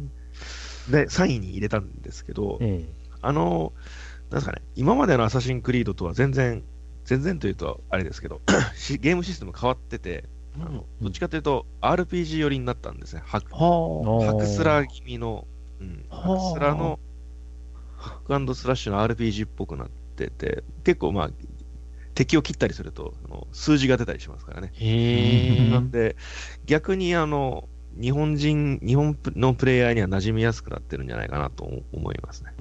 [0.91, 2.85] で、3位に入れたんですけど、え
[3.23, 3.73] あの、
[4.31, 6.65] なんですかね、今までのアサシンクリードとは全然、
[7.05, 8.41] 全然というとあれですけど、
[8.77, 10.25] しゲームシステム変わってて、
[10.57, 13.23] あのどっちかというと RPG 寄りになったんですね。
[13.25, 15.47] ハクはハクスラ気味の、
[15.81, 16.23] うん、はあ。
[16.23, 16.99] ハクスラの、
[17.97, 21.31] ハックスラッシュの RPG っぽくなってて、結構まあ、
[22.15, 23.15] 敵を切ったりすると、
[23.53, 24.73] 数字が出たりしますからね。
[25.71, 26.17] なんで、
[26.67, 27.69] 逆にあの、
[28.01, 32.53] 日本人、日本のプレイヤーには馴染みやすくなってるんじゃないかなと思いますね。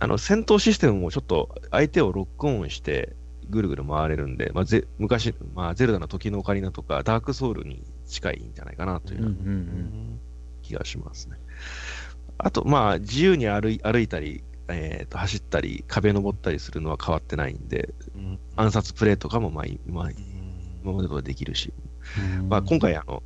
[0.00, 3.14] あの戦闘システムもちょっと相手をロックオンして
[3.48, 9.36] ぐるぐる回れるんで、まあ、ぜ昔、まあ、ゼルダの時のオカリナとかダークソウルに近いんじゃないかなという
[10.62, 11.36] 気がしますね。
[12.38, 18.38] あと、まあ、自由に歩い歩いたり、えーと、走ったり、壁登ったりするのは変わってないんで、うん。
[18.56, 20.10] 暗殺プレイとかもまあ今
[20.84, 21.72] 今までとはできるし、
[22.48, 23.22] まあ、今回あの、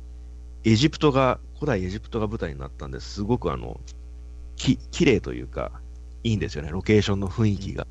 [0.63, 3.79] エジプトが、古代エジプトが舞台になったんですごくあの、
[4.55, 5.71] き、綺麗というか、
[6.23, 7.87] いいんですよね、ロケーションの雰囲気が。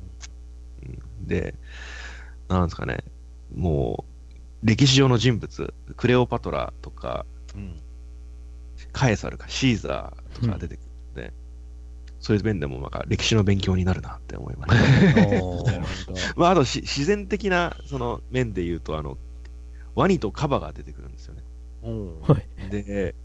[0.83, 1.27] うん。
[1.27, 1.55] で、
[2.49, 3.03] なんですかね、
[3.55, 4.05] も
[4.63, 7.79] う、歴史上の人物、クレオパトラとか、うん。
[8.91, 11.33] カエサルかシーザーとか出てくるんで、
[12.19, 15.21] そういう面でもなんか歴史の勉強になるなって思いました。
[15.43, 15.65] おー。
[15.65, 19.17] なるほどまあ、あとし自然的なその面で言うと、あの、
[19.95, 21.43] ワニとカバが出てくるんですよね。
[21.83, 22.21] うん
[22.69, 23.15] で、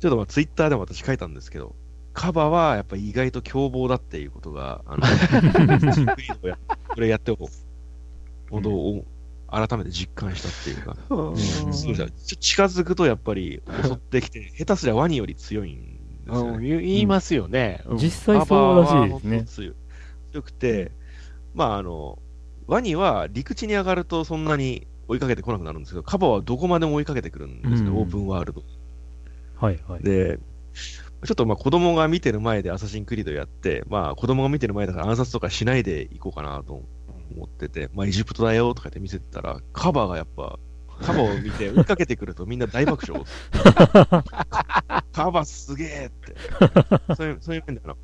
[0.00, 1.74] ちょっとまあツイッターでも私書いたんですけど、
[2.12, 5.06] カバはやっぱり意外と凶暴だっていうことが、あの、
[6.46, 7.36] やこれやってお
[8.52, 9.04] 本当を
[9.50, 11.36] 改めて実感したっていうか、うん。
[11.72, 16.50] そうじゃちょ近づくとやっぱり襲ってきて、下手すりゃワニより強いんですよね。
[16.50, 16.62] うん。
[16.62, 17.82] 言言いますよね。
[17.86, 17.96] うん。
[17.98, 19.74] 実際そうらしいですね。
[20.32, 20.92] 強くて、
[21.54, 22.18] まああの、
[22.66, 27.96] ワニは陸地に上がるとそんなに追いかけてこなくなるんですけど、カバはどこまでも追いかけてくるんですね、うん。
[27.96, 28.62] オープンワールド。
[29.56, 30.02] はいはい。
[30.02, 30.38] で、
[31.24, 36.82] ちょっとまあ子供が見てる前でアサシンクリードやって、まあ子供が見てる前だから暗殺とかしないでいこうかなと
[37.34, 40.58] 思ってて、まあエジプトだよとかって見せてたら、カバがやっぱ、
[41.00, 43.24] カバを見て 追いかけてくるとみんな大爆笑。
[45.12, 47.14] カバすげえって。
[47.16, 47.96] そういう、そういう面であの、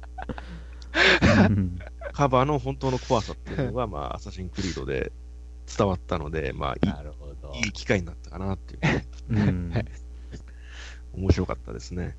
[1.48, 1.78] うん
[2.12, 5.12] カバの本当の怖さっていうのが、まあアサシンクリードで
[5.76, 7.52] 伝わったので、まあいなるほど。
[7.54, 9.04] いいい機会になったかなっていう。
[9.30, 9.72] うん
[11.14, 12.16] 面白かったですね。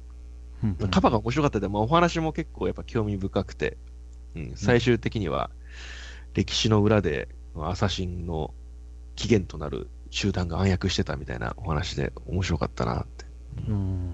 [0.64, 3.78] うんカバが面白かったで、まあ、お話も結構やっぱ興味深くて、
[4.36, 5.50] うん、最終的には
[6.34, 8.54] 歴史の裏でアサシンの
[9.16, 13.26] 起源となる集団が暗躍してたみたいなお話で面白かったなって。
[13.68, 14.14] うん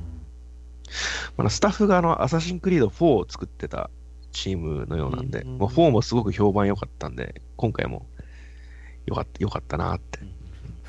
[1.37, 3.89] まあ、スタッフがあのアサシンクリード4を作ってた
[4.31, 8.05] チームのようなんで、うんまあ、4もすごく評判良かったんで、今回も
[9.05, 10.19] 良かった良かったなって。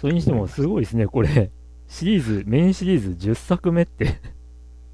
[0.01, 1.51] それにしてもすごいですね、これ。
[1.89, 4.21] シリーズ、メインシリーズ10作目って。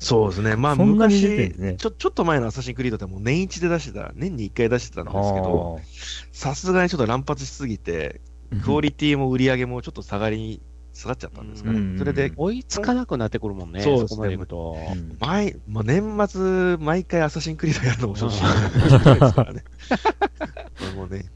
[0.03, 0.57] そうですね。
[0.57, 5.81] まあ昔ねちょ、ちょっと前のアサシンクリードってもう年一で出してた、年に1回出してたんですけど、
[6.33, 8.21] さすがにちょっと乱発しすぎて、
[8.65, 10.61] クオリティも売り上げもちょっと下がり、
[10.93, 11.79] 下がっちゃったんですかね。
[11.79, 13.81] うんそれで、追いつかなくなってくるもんね。
[13.81, 14.77] そうですねそこまで行くと。
[15.21, 19.63] まあ、年末、毎回アサシンクリードやるのもちょっとしんどいですからね。
[21.09, 21.27] うね、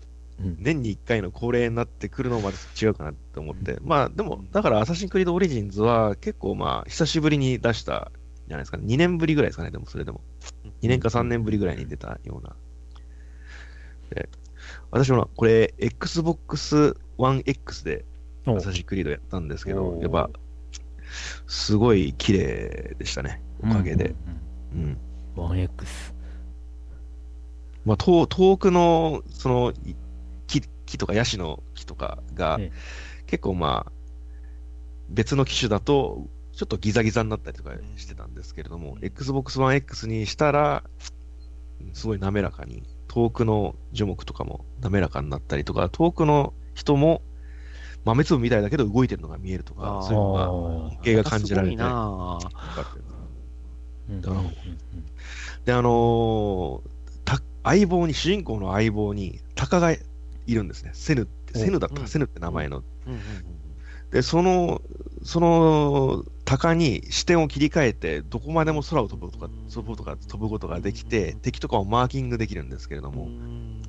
[0.41, 3.79] うん年に1回の恒例になってくるのまで違うかなって思って。
[3.83, 8.11] まあ、でも、だからアサシンクリードオリジンズは結構まあ、久しぶりに出した
[8.49, 8.85] じゃないですかね。
[8.87, 10.21] 2年ぶりぐらいですかね、でもそれでも。
[10.83, 12.57] 2年か3年ぶりぐらいに出たような。
[14.11, 14.29] で
[14.91, 18.05] 私もこれ、Xbox One X で
[18.47, 20.31] おアサシンクリードやったんですけどやっぱ、
[21.47, 24.15] すごい綺麗でしたね、おかげで。
[24.73, 24.99] うん。
[25.37, 26.15] 1X。
[27.85, 29.95] まあ、遠遠くの、その、い
[30.47, 32.73] 木木とかヤシの木とかがええ、
[33.27, 33.93] 結構まあ、
[35.09, 40.83] 別の機種だと、ちょっとギザギザになったりとかしてたんですけれども、Xbox One X にしたら、
[41.92, 47.23] すごい滑らかに、遠くの樹木とかも滑らかになったりとか、遠くの人も
[48.05, 52.97] 豆粒みたいだけど動いてるのが見えるとか、そういうのが、あ恩恵が感じられて、すごいなぁ
[54.09, 54.42] うんだから
[55.64, 56.90] で、あのー
[57.25, 59.99] た相棒に、主人公の相棒に、タカがい
[60.49, 60.92] るんですね。
[60.95, 61.97] セヌって、セヌだった？
[61.97, 62.09] か、うん。
[62.09, 62.85] セヌって名前の。
[63.07, 63.12] うん。
[63.12, 63.21] うん。
[64.12, 64.81] で、その、
[65.25, 73.83] その、タカに視点を切り替えて、どこまでも空を飛ぶとか、飛ぶとか、飛ぶことができて、敵とかをマーキングできるんですけれどうんも、うん。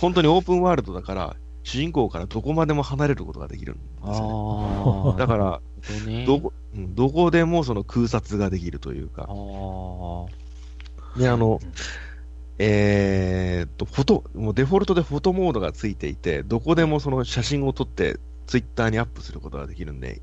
[0.00, 3.82] 本当にオープンワールドだから、主人公からどこまでも離れることができるんで
[4.14, 5.18] すよ、ね。
[5.18, 5.60] だから、
[6.06, 6.24] ね。
[6.24, 9.22] どこ、うんどこでもその空撮ができるというか。
[11.18, 11.58] で、あの、
[12.58, 20.20] えーっと、フォト、もうデフォルトでフォトモードがついていて、どこでもその写真を撮って、ツイッターにアップすることができるんで。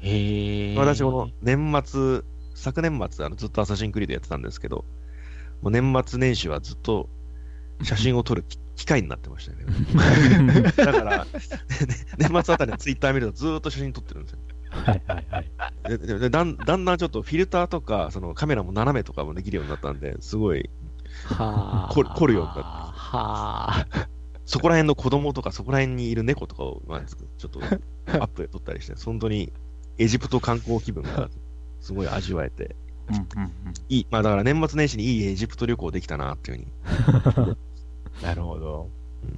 [0.77, 2.21] 私、この年末、
[2.55, 4.86] 昨年末、あのずっとアサシンクリードやってたんですけど、
[5.62, 7.09] もう年末年始はずっと
[7.81, 10.62] 写真を撮る機 機会になってましたよね。
[10.75, 11.31] だから、ね
[12.17, 14.39] 年末あたりのツイッター見るとずーっと写真撮ってるんですよ。
[14.71, 15.89] はいはいはい。
[15.89, 20.71] でででだんだんだんちょっとフィルターとか、そのカメラも斜めとかもできるようになったんで、すごい、
[21.91, 24.09] 凝るようになってはあ。
[24.45, 27.60] そこら辺の子供とか、そこら辺にいる猫とかを、まあ、ちょっと
[28.19, 29.51] アップで撮ったりして、本当に
[29.97, 31.29] エジプト観光気分が
[31.79, 32.75] すごい味わえて、
[33.89, 37.56] いい、まあだから年末年始にいいエジプト旅行できたなっていうふうに。
[38.21, 38.89] なるほど。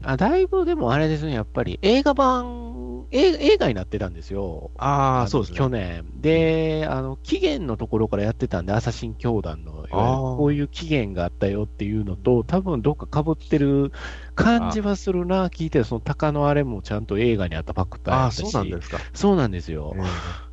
[0.01, 4.71] あ、だいぶでもあれですね、やっぱり映画版、映映画になってたんですよ。
[4.77, 5.57] ああ、のそうですね。
[5.57, 6.21] 去年。
[6.21, 9.87] で、あの、期限のところからやってたんで、アサシン教団の、
[10.37, 13.91] こういう期限があったよっていうのと、多分どっか被ってる
[14.35, 18.31] 感じはするな、聞いてる、その鷹のあれもちゃんと映画にあったファクターあ。
[18.31, 18.99] そうなんですか。
[19.13, 19.95] そうなんですよ。
[19.95, 20.01] え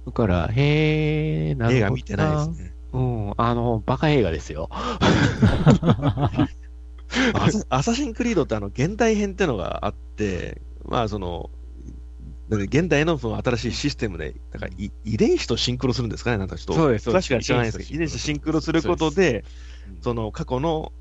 [0.07, 1.75] だから、へえ、なるほど。
[1.75, 2.49] ー映画見てないです。
[2.63, 2.75] ね。
[2.93, 4.69] うん、あの、バカ映画ですよ。
[7.69, 11.51] アサシンクリードってあの、現代編ってのがあって、まあその、
[12.51, 17.25] 現代のその新しいシステムで、なんかい遺伝子とシンクロするんですかね、なんかちょっと、そうですそうです。
[17.25, 18.83] 詳しくは知らないですけど、遺伝子とシンクロする。
[18.83, 19.45] ことで、
[20.01, 20.93] その過去の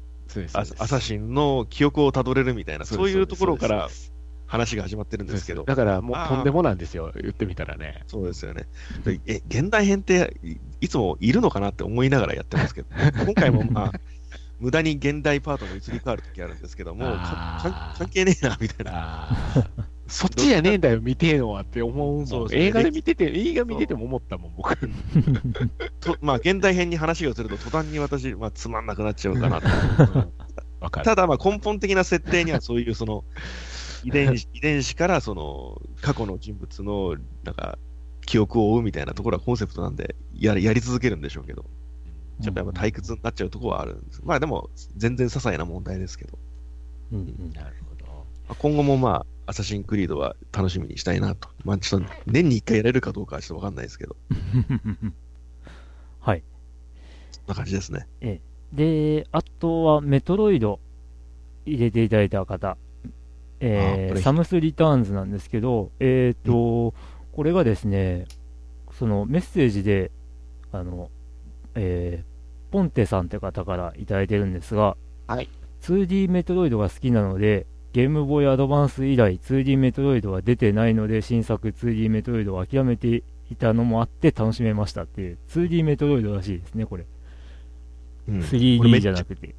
[0.53, 3.89] アアサシンの記憶をたどれるみたいな、そういうところから
[4.45, 8.03] 話が始まってるんですけど、だからもうとんでもなんですよ、言ってみたらね。
[8.07, 8.67] そうですよね。
[9.03, 12.89] でえ、現代編っていいつもいるのかなって思いながらやってますけど、
[13.25, 13.91] 今回もまあ、
[14.61, 18.91] 無駄に現代パートが移り変わるときあるんですけども、関係ねえな、みたいな。
[18.93, 19.67] あ
[20.07, 22.27] そっちじゃねえんだよ、見てえのはって思うもん。
[22.27, 24.77] そう映画で見てて、映画見てても思ったもん、僕。
[26.01, 29.67] とまあ、現代編に話がすると、途端に私、まあ、つまんなくなっちゃうかなと。
[30.79, 31.05] わかる。
[31.05, 33.23] ただ、まあ、根本的な設定には、そういう、その、
[34.03, 37.79] 遺伝子、遺伝子から、その、過去の人物の、なんか、
[38.25, 41.65] 記憶を追うみたいなところはコンセプトなんで、やりやり続けるんでしょうけど、
[42.41, 44.21] ちょっとやっぱ退屈になっちゃうところはあるんです。
[44.23, 46.37] まあ、でも、全然些細な問題ですけど、
[47.11, 48.05] うんうんなるほど。
[48.05, 48.13] ま
[48.49, 51.49] あ今後もまあ、アサシンクリードは楽しみにしたいなと。
[51.63, 54.15] まあ、ちょっと、年に一回やれるかどうかはちょっとわかんないですけど、
[56.19, 56.43] はい。
[57.31, 58.07] そんな感じですね。
[58.73, 60.79] で、あとはメトロイド
[61.65, 62.77] 入れていただいた方、あ
[63.59, 66.93] えー、サムスリターンズなんですけど、えっ、と、
[67.33, 68.25] これがですね、
[68.97, 70.11] そのメッセージで、
[70.71, 71.09] あの、
[71.75, 72.30] えー、
[72.71, 74.95] ポンテさんって方からいただいてるんですが、
[75.27, 75.49] はい。
[75.81, 87.05] 2D メトロイドが好きなので、ゲームボーイアドバンス以来 2D メトロイドは出てないので、新作 2D メトロイドを諦めていたのもあって楽しめましたっていう、2D メトロイドらしいですね、これ。
[88.29, 89.55] うんこれめ 3D っちゃじゃなくて。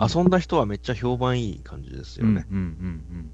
[0.00, 2.46] 遊んだ人はめっちゃ評判いい感じですよね。
[2.50, 3.30] うんうんうんうん。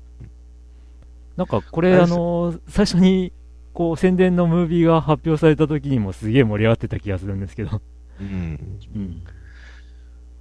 [1.36, 3.32] なんかこれ、あのー最初に、
[3.72, 7.80] こう、宣伝のムービーが発表された時にもすげえ盛り上がってた気がするんですけど。
[8.22, 8.80] うん。
[8.94, 9.22] うん。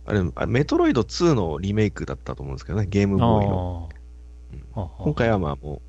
[0.05, 3.89] あれ、あメトロイド2のリメイクだったと思うんですけどね、ゲームボーイの。
[4.99, 5.81] 今回はまあもう、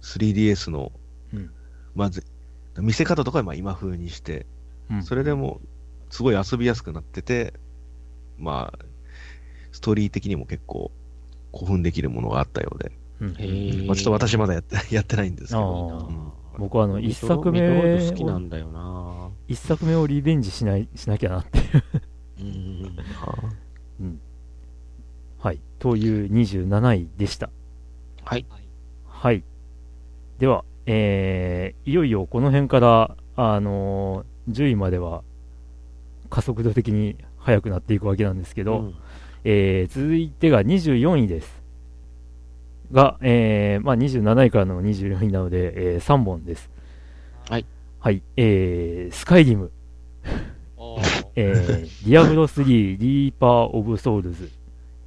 [0.00, 0.92] 3DS の、
[1.32, 1.50] うん。
[1.94, 2.24] まず、
[2.78, 4.46] 見せ方とかはまあ今風にして、
[4.90, 5.02] うん。
[5.02, 5.60] それでも
[6.10, 7.54] う、すごい遊びやすくなってて、
[8.38, 8.84] まあ、
[9.72, 10.90] ストーリー的にも結構
[11.52, 12.92] 興奮できるものがあったようで、
[13.86, 16.08] まあ、ちょっと私まだやってやってないんですけあど、ー。
[16.08, 21.60] うん僕はあの、一作目ド好きなを、んだよな一作目をリベンジしない、しなきゃなって。
[22.38, 22.42] う
[24.04, 24.20] ん。
[25.38, 25.60] はい。
[25.78, 27.50] という27位でした。
[28.24, 28.46] はい。
[29.06, 29.42] はい。
[30.38, 35.22] では、えー、いよいよこの辺から、あのー10位までは
[36.28, 38.94] 加速度的に速くなっていくわけなんですけど、うん
[39.44, 41.59] えー続いてが24位です。
[42.92, 46.70] が、えーまあ、27位からの24位なので、え3本です。
[47.48, 47.66] はい。
[47.98, 48.22] はい。
[48.36, 49.70] えー、スカイリム、
[51.36, 51.66] えー、
[52.10, 54.50] ディアブロ3、リーパー・オブ・ソウルズ、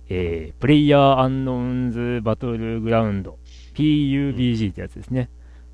[0.09, 3.37] えー、プレイヤー・アンノーンズ・バトルグラウンド、
[3.75, 5.29] PUBG ってやつですね。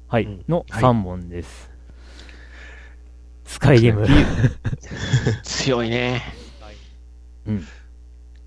[0.07, 0.23] はい。
[0.23, 1.69] うんのはい3本です。
[3.45, 4.07] スカイリム。
[5.43, 6.21] 強いね。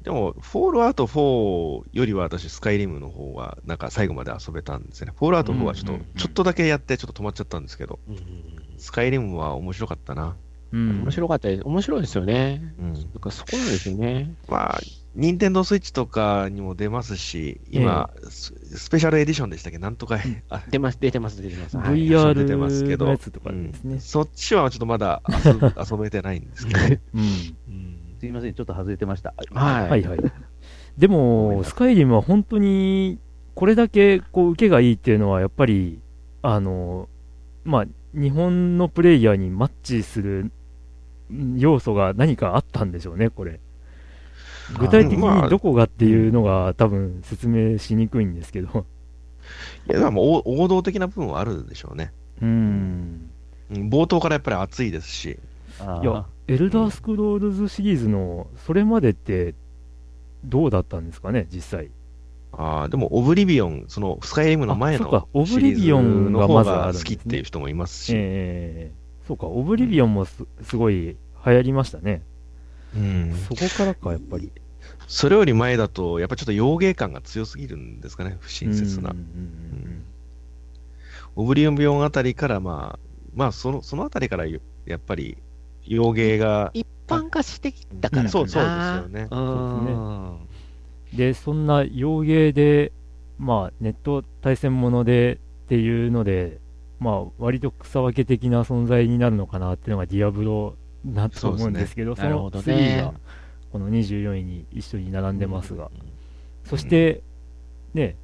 [0.03, 5.15] でも、フォールアウト4よりは私、スカイリムの方は、なんか最後まで遊べたんですよね。
[5.17, 7.99] フォールアウト4はちょっと、うんうんうんちょっとだけやって、ちょっと止まっちゃったんですけど、
[8.79, 10.37] スカイリムは面白かったな。
[10.72, 11.62] うん面白かったです。
[11.64, 12.74] 面白いですよね。
[12.79, 12.95] うん。
[12.95, 14.35] だからそこなんですよね。
[14.49, 14.81] まあ、
[15.14, 19.79] ニンテンドースイッチとかにも出ますし、今、ススペシャルエディションでしたっけ？
[19.79, 20.18] なんとか、
[20.49, 21.76] あ出ます、出てます、出てます。
[21.76, 24.01] はい VR 出てますけどのやつとかですね。
[24.01, 27.22] そっちはちょっとまだ遊ぶ 遊べてないんですけど、うん。
[28.23, 29.35] すいません、ちょっと外れてました。
[29.53, 29.91] はい。
[29.91, 30.18] はいはい。
[30.97, 33.18] でも、スカイリムは本当に、
[33.57, 35.99] これだけこう受けがいいっていうのは、やっぱり、
[36.41, 37.09] あの、
[37.64, 40.53] まあ、日本のプレイヤーにマッチする
[41.33, 43.59] ん要素が何かあったんでしょうね、これ。
[44.79, 48.87] 具体的まあにどこがっていうのが多分説明しにくいんですけど。
[49.91, 52.12] いや、でも王王道的な部分はあるでしょうね。
[52.41, 53.31] うん。
[53.73, 55.41] うん冒頭からやっぱり熱いですし、
[55.81, 59.55] あいや、エルダースクロールズシリーズの、それまでって、
[60.44, 61.90] どうだったんですかね、実際。
[62.53, 72.22] あーでもオブリビオン、そのスカイリムの前のオブリビオンの方が好きっていう人もいますし、ええそうか、オブリビオンもすすごい流行りましたね。
[72.94, 73.34] うん。
[73.48, 74.53] そこからか、やっぱり。
[75.09, 79.11] それより前だと、やっぱりちょっと洋芸感が強すぎるんですかね、不親切な。
[79.11, 80.03] うん
[81.34, 82.98] オブリビオンあたりから、まあ、
[83.34, 84.59] まあ、その、そのあたりからや
[84.94, 85.38] っぱり
[85.85, 88.28] 洋芸が、一般化してきたからかな。
[88.30, 89.28] そうそうですよね。
[89.30, 89.87] うん。
[89.87, 90.49] うん
[91.14, 92.93] で、そんな洋芸で、
[93.39, 96.59] まあ、ネット対戦ものでっていうので、
[97.01, 103.14] まあ、割と草分け的な存在になるのかなっていうのがディアブロだと思うんですけど、そのなるほど3ねが。
[103.72, 105.91] この24位に一緒に並んでますが、
[106.64, 107.22] そして、
[107.95, 108.16] ね、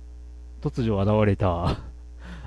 [0.61, 1.81] 突如現れた、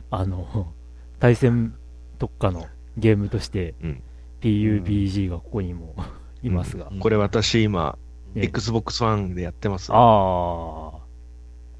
[0.10, 0.72] あの、
[1.20, 1.76] 対戦
[2.20, 4.04] 特化のゲームとしてうん
[4.42, 5.96] PUBG がここにも
[6.44, 7.98] いますが、これ私今、
[8.34, 9.92] ね Xbox One でやってます。
[9.92, 11.02] ああ、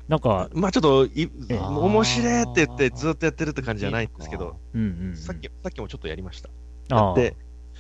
[0.08, 1.58] なんか、まあちょっとい、ええ。
[1.58, 6.50] 面白いって言ってずっとやってるって感じじゃないんですけど、うんうんうん、さっき、さっきもちょっとやりました。
[6.90, 7.36] やって、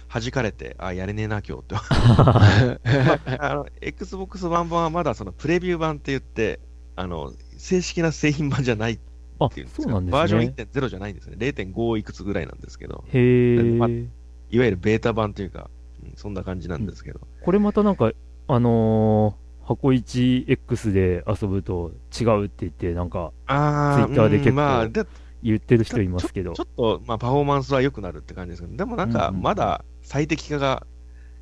[0.08, 1.76] 弾かれて、あ、やれねえな、今日って。
[1.76, 6.60] まあ、あの、Xbox One 版はまだそのプレビュー版って言って、
[6.96, 9.00] あの、正式な製品版じゃない
[9.40, 9.68] あっていう。
[9.68, 11.36] バージョン1.0じゃないんですね。
[11.38, 13.90] 0.5いくつぐらいなんですけど、へえ、まあ
[14.52, 15.70] いわゆるベータ版というか、
[16.04, 17.22] うんそんな感じなんですけど。
[17.43, 18.12] これまたなんか、
[18.47, 25.06] あのー箱 1X で遊ぶと違うって言って、なんかあ Twitter で結構うんまあ、で
[25.43, 30.86] 言ってる人いますけどちょ、っと、まあ、パフォーマンスは良くなるって感じですけど、でもなんか、うんうんまだ最適化が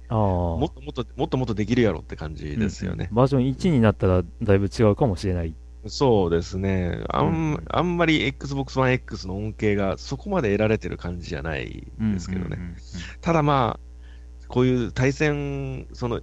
[0.10, 3.10] ああ、もっともっと、もっともっとできるやろって感じですよね。
[3.12, 5.53] バージョン1になったらだいぶ違うかもしれない。
[5.88, 7.03] そうですね。
[7.09, 12.75] あん,、うんあんまり Xbox One X の恩恵がそこまで得られてる感じじゃないんですけどね。
[13.21, 16.21] ただまあ、こういう対戦、その、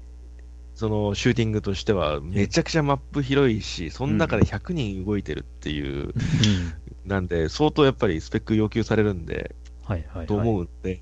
[0.74, 6.12] そのシューティングとしては、めちゃくちゃマップ広いし、その中で100人動いてるっていう、うん
[7.06, 9.54] なんで、相当やっぱりスペック要求されるんで、
[9.84, 10.26] はいはい、はい。
[10.26, 11.00] と思うんで、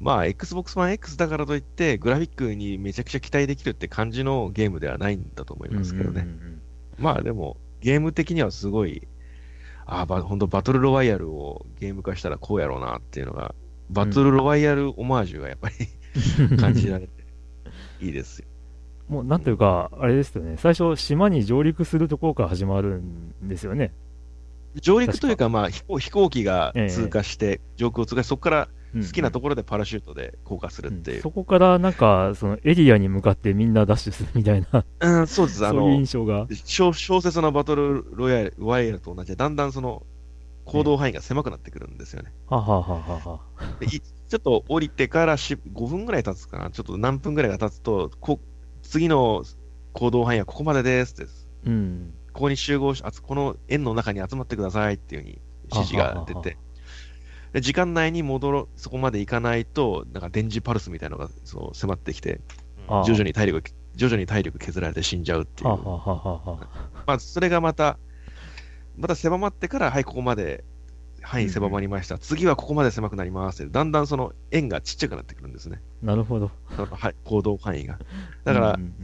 [0.00, 6.26] まあ、Xbox One X だからといって、グラフィックにめちゃくちゃ期待できるって感じのゲームではないんだと思いますけどね。
[6.98, 9.06] まあでも、ゲーム的にはすごい、
[9.84, 13.54] ああ、ば本当バトルロワイヤルをゲーム化したらこうやろうなっていうのが、
[13.90, 15.76] バトルロワイヤルオマージュがやっぱり
[16.56, 17.12] 感じられて
[18.00, 18.46] いいですよ。
[19.08, 23.92] もうなんというか、あれですよね、最初、島に上陸するところから始まるんですよね。
[24.80, 28.68] 上陸というか、まあ飛行機がええ通過して、上空を通過して、そこから
[29.02, 31.22] 好好きなところでパラシュートで降下するっていう。
[31.22, 35.66] そこからなんか、そのエリアに向かってみんなダッシュするみたいな、うん、そうです。
[35.66, 36.46] あそういうの、印象が。
[36.64, 40.04] 小小説のバトルロイヤルロワイヤルと同じで、だんだんその
[40.64, 42.32] 行動範囲が狭くなってくるんですよね。
[42.46, 43.40] ははははは。
[44.28, 48.40] ちょっと降りてからし5分ぐらい経つかな、ちょっと何分ぐらいが経つと、こ
[48.82, 49.44] 次の
[49.92, 51.48] 行動範囲はここまでですです。
[51.64, 52.14] うん。
[52.32, 55.40] ここに集合し、この円の中に集まってくださいっていうふうに
[55.72, 56.58] 指示が出て、
[57.54, 62.40] で時間内に戻ろ、そこまで行かないと、なんか電磁パルスみたいなのがそう迫ってきて、
[63.06, 65.68] 徐々に体力、徐々に体力削られて死んじゃうっていう。
[65.68, 66.68] ははははは。
[67.06, 67.96] まあ、それがまた、
[68.98, 70.64] また狭まってから、はい、ここまで
[71.22, 72.18] 範囲狭まりました。
[72.18, 73.72] 次はここまで狭くなりますって。
[73.72, 75.80] だんだんその円がちっちゃくなってくるんですね。
[76.02, 76.50] なるほど。
[76.66, 78.00] はい行動範囲が。
[78.42, 78.94] だからうん、うんうん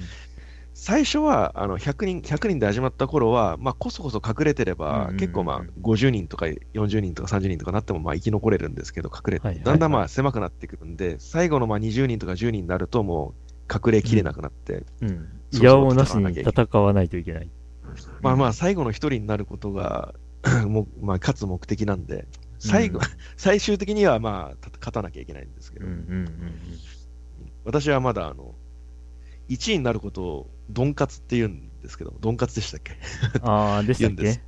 [0.83, 13.35] 最初はあの100人、100人で始まった頃は、まあ、こそこそ隠れてればう、ん結構まあ、50人とか40人とか30人とかなっても、まあ、生き残れるんですけど、隠れて、だんだんまあ、狭くなってくるんで、最後のまあ20人とか10人になると、も
[13.69, 17.51] う、隠れきれなくなって、うういやおうなし戦わなに戦わないといけない。
[18.23, 20.15] まあまあ、最後の一人になることが、
[20.67, 22.27] もうまあ、勝つ目的なんで、
[22.59, 23.05] 最後、うん。
[23.37, 25.87] 最終的にはまあ、た勝たなきゃいけないんですけど、
[27.65, 28.55] 私はまだ、あの、
[29.51, 32.93] 1位になることを、ドンカツって言うんですけど、ドンカツでしたっけ？
[33.43, 33.49] うん。
[33.49, 34.41] ああ、でしたっけ？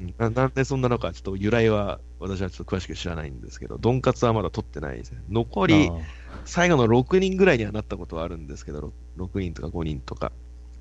[0.00, 5.22] うんななんでそんなのか、ちょっと由来は、私はちょっと詳しく知らないんですけど、ドンカツはまだ取ってないですね。
[5.28, 5.98] 残り、あ
[6.44, 10.32] 最後の6人ぐらいにはなったことはあるんですけど、6人とか5人とか。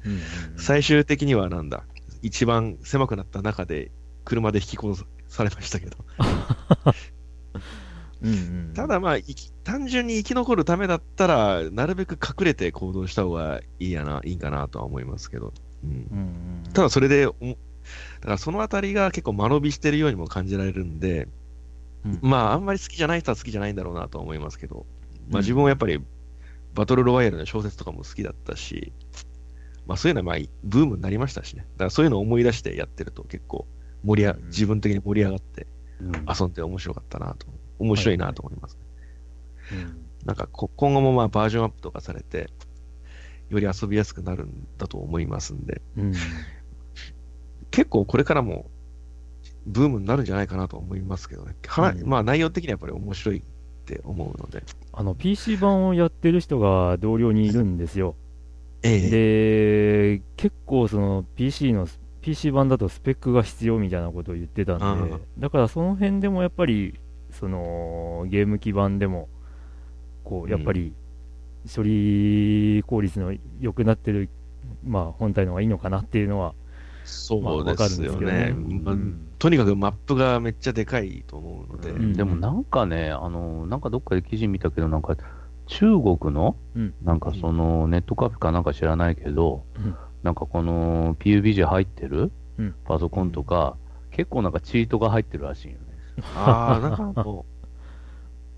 [0.05, 1.85] ーうんうんうん最終的にはなんだ、
[2.21, 3.91] 一番狭くなった中で、
[4.25, 5.97] 車で引き殺されましたけど。
[8.23, 8.35] うんう
[8.71, 8.71] ん。
[8.73, 9.17] ただまあ、
[9.63, 15.53] 単純に生き残るためだったら、なるべく隠れて行動した方がいいやな、いいかなとは思いますけど。
[15.83, 15.89] うん。
[15.89, 15.97] うん
[16.67, 17.55] うんただそれで、おだ
[18.21, 21.27] からそのあたりが結構間延びしてるようにも感じられるんで、
[22.05, 22.19] うん。
[22.21, 24.85] まああんまり好きじゃない人は好きじゃないんだろうなとは思いますけど、
[25.29, 25.35] まうん。
[25.37, 26.01] あ自分はやっぱり
[26.73, 28.93] バトルロワイヤルの小説とかも好きだったし、
[29.85, 31.65] まあそういうのはまあブームになりましたしね。
[31.73, 33.67] だからそういうのを思い出してやってると結構
[34.03, 34.47] 盛りあうん。
[34.47, 35.67] 自分的に盛り上がって
[35.99, 36.25] うん。
[36.27, 37.47] 遊んで面白かったなと、
[37.79, 38.77] 面白いなと思います。
[39.71, 42.49] うんなんかこ今後もまあバージョンアップとかされて、
[43.49, 46.13] より遊びやすくなるんだと思いますんで、うん。
[47.71, 48.69] 結構これからも
[49.65, 51.55] ブームになるんじゃないかなと思いますけどね。
[51.67, 53.41] はうんまあ内容的にはやっぱり面白いっ
[53.85, 54.63] て思うので。
[54.93, 58.15] あの、PC 版をやってる人が同僚にいるんですよ。
[58.81, 61.87] えで、結構その PC の、
[62.21, 66.99] PC 版だとスペックが必要みたいなことを言ってたんであ、だからその辺でもやっぱり、
[67.33, 69.27] そのゲーム基盤でも、
[70.23, 70.93] こう、やっぱり
[71.73, 74.29] 処理効率の良くなってる、
[74.85, 76.63] まあ本体の方がいいのかなっていうのは、まあ
[77.05, 78.13] そうでわかるんすよね。
[78.13, 78.79] ですけどね。
[78.83, 79.27] まあうん。
[79.39, 82.13] とにかくマップがめっちゃでかいと思うので、うん。
[82.13, 85.17] でもなんかね、あの、なんかどっかで記事見たけど、なんか
[85.67, 86.93] 中国の、うん。
[87.03, 89.95] なんかそのネットカフェかなんか知らないけど、うん。
[90.23, 92.75] なんかこの PUBG 入ってるうん。
[92.85, 93.75] パソコンとか、
[94.11, 95.92] 結構なんかチートが入ってるらしいよね。
[96.35, 97.45] ああ、なんかも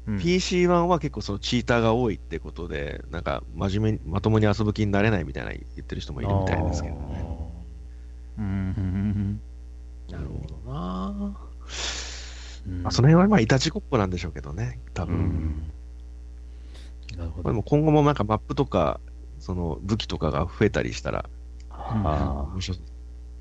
[0.07, 7.25] う、うん PC1 は結構そのチーターが多いってことで、なんか真面目に、まともに遊ぶ気になれないみたいな言ってる人もいるみたいですけどね。
[8.37, 9.41] うんうん
[10.11, 11.35] なるほどな
[12.67, 15.15] うんまあ、その辺はまあ、いたちごっこなんでしょうけどね、多う分。
[15.17, 15.71] ん。
[17.17, 17.43] なるほど。
[17.43, 18.99] まあでも今後もなんかマップとか、
[19.39, 21.29] その武器とかが増えたりしたら、
[21.69, 22.83] あ面白そう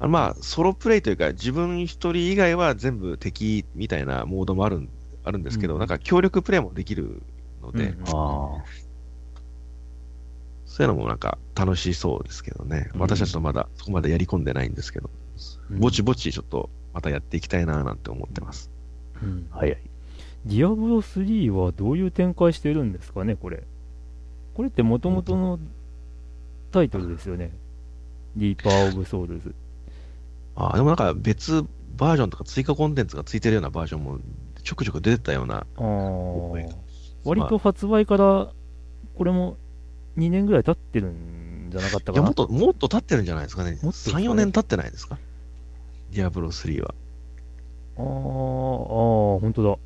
[0.01, 4.89] あのまあ、ソロプレイというか、自分一人以外は全部敵みたいなモードもあるん
[5.25, 7.23] あるんですけど、うんなんか協力プレイもできる
[7.63, 8.61] ので、うんあ。
[8.61, 8.65] あ
[10.67, 12.91] そういうのもなんか楽しそうですけどね。
[12.95, 15.11] うん私たちとまだそこまでやり込んでないんですけど、
[15.71, 18.71] うんぼちぼちちょっとまたやっていきたいななんて思ってます。
[19.23, 19.59] うんあ。
[19.59, 19.79] 早い。
[20.47, 23.63] ディアブロ3はどういう展開してるんですかね、これ。
[24.55, 25.59] これってもともとの
[26.71, 27.51] タイトルですよね。
[28.37, 29.55] ディーパー・オブ・ソウルズ。
[30.57, 31.65] ああ、でもなんか別
[31.97, 34.19] バージョンとか追加コンテンツがついてるようなバージョンも
[34.63, 35.67] ちょくちょく出てたような。
[35.77, 36.75] あー
[37.25, 38.53] 割と発売から、
[39.17, 39.57] これも
[40.19, 43.73] 2年ぐらい経ってるんじゃなかったいや、かなもっと、もっと経ってるんじゃないですかね。
[43.73, 45.19] もっとですかね3、4年経ってないですか？
[46.13, 46.95] ディアブロ3は。
[47.97, 49.79] あーあー、本当だ。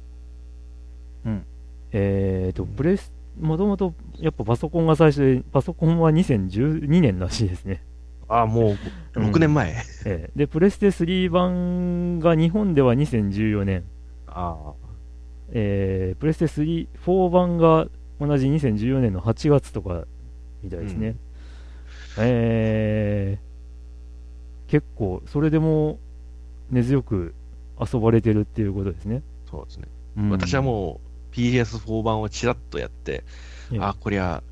[1.26, 1.44] うん。
[1.92, 7.82] えーと、プレス、もともとやっぱパソコンが最初で、パソコンは2012年らしいですね。
[8.28, 8.76] ああ、も
[9.14, 9.74] う6年前。
[10.04, 13.84] ええで、プレステ3版が日本では2014年。
[14.26, 14.72] ああ。
[15.50, 17.88] えープレステ3、4版が
[18.20, 20.04] 同じ2014年の8月とか
[20.62, 21.16] みたいですね。
[22.18, 23.48] えー
[24.70, 25.98] 結構、それでも
[26.70, 27.34] 根強く
[27.80, 29.22] 遊ばれてるっていうことですね。
[29.50, 29.88] そうですね。
[30.18, 31.00] うん私はも
[31.32, 33.24] う PS4 版をちらっとやって、
[33.72, 34.42] ええあ、こりゃ、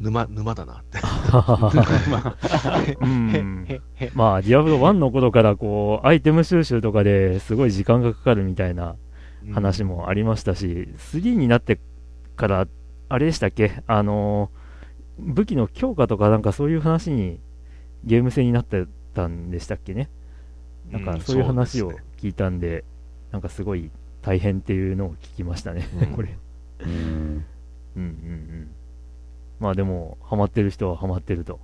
[0.00, 0.98] 沼、沼だなって。
[3.00, 3.66] うん
[4.14, 8.96] まあ、ディアブロ1の頃からこう、アイテム収集とかですごい時間がかかるみたいな
[9.52, 11.78] 話もありましたし、3になって
[12.36, 12.66] から、
[13.08, 14.50] あれでしたっけ、あの
[15.18, 17.40] 武器の強化とかなんかそういう話に
[18.04, 20.10] ゲーム性になってたんでしたっけね？
[20.90, 22.84] なんかそういう話を聞いたんで、
[23.32, 23.90] なんかすごい
[24.22, 26.36] 大変っていうのを聞きましたね、うんこれ。
[26.80, 26.88] うん。
[26.88, 27.44] うん
[27.96, 28.68] うんうん。
[29.60, 31.60] まあでも、ハマってる人はハマってると。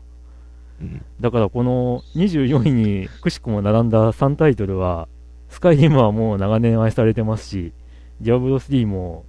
[0.81, 5.09] うんだからこの24位にくしくも並んだ3タイトルは、
[5.49, 7.73] スカイリムはもう長年愛されてますし、
[8.21, 9.25] ディアブロ3も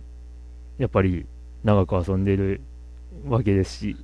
[0.77, 1.25] やっぱり
[1.63, 2.61] 長く遊んでる
[3.27, 3.97] わけですし、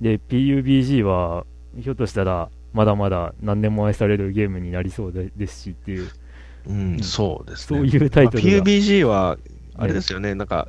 [0.00, 1.44] で、PUBG は
[1.78, 6.08] ひょっとしたらまだまだ何年も愛されるゲームになりそうでですしっていう、
[6.66, 7.78] うん、そうですね。
[7.78, 8.50] そういうタイトルが。
[8.50, 9.38] まあ PUBG は、
[9.76, 10.68] あれですよね、なんか、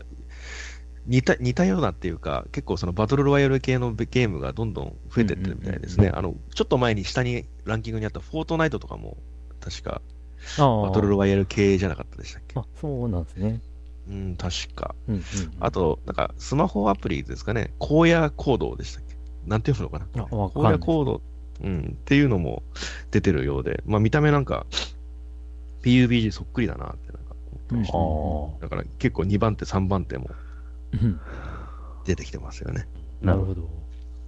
[1.08, 6.12] 似た、似たようなっていうか、結構そのバトルロワイヤル系のゲームがどんどん増えてってるみたいですね。
[6.14, 9.18] あの、ちょっと前に下にランキングにあったフォートナイトとかも、
[9.60, 10.02] 確か、
[10.58, 12.60] バトルロワイヤル系じゃなかったでしたっけ？
[12.60, 13.62] あ、そうなんですね。
[14.10, 14.96] うん、確か。
[15.08, 15.24] うんうん、
[15.60, 19.16] あと、なんか、スマホアプリですかね、荒野行動でしたっけ？
[19.46, 20.08] なんていうのかな？
[20.16, 21.22] 荒野行動、
[21.64, 22.64] うん、っていうのも
[23.12, 24.66] 出てるようで、まあ見た目なんか、
[25.84, 27.98] PUBG そっくりだなってなんか思ってました。
[27.98, 30.36] あだから結構2番手、3番手もうん
[32.06, 32.88] 出てきてますよね。
[33.24, 33.26] あ。
[33.28, 33.70] なるほど。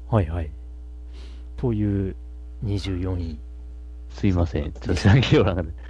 [0.10, 0.52] はいはい。
[1.58, 2.16] という
[2.64, 3.40] 24位。
[4.10, 4.72] すいません。
[4.74, 5.84] ちょっとだけよらなかった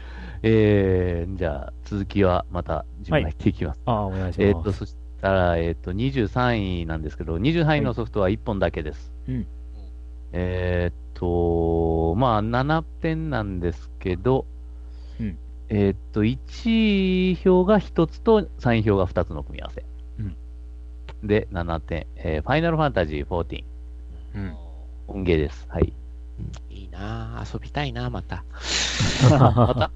[0.45, 3.81] えー、じゃあ、続きはまた自分が言っていきます。
[3.85, 4.43] ああ、お願いします。
[4.43, 9.13] えーっと、そしたら、えーっと、23位なんですけど、23位のソフトは1本だけです。
[9.27, 9.47] うん
[10.33, 14.45] えーっと、まあ、7点なんですけど、
[15.19, 15.37] うん
[15.69, 19.85] えーっと、1位票が1つと3位票が2つの組み合わせ。
[21.23, 22.07] うんで、7点。
[22.17, 23.63] えーファイナルファンタジー14。
[24.35, 24.55] うん
[25.07, 25.65] 音ゲーです。
[25.69, 25.93] はい。
[26.69, 28.43] いいなぁ遊びたいなまた。
[29.29, 29.91] また？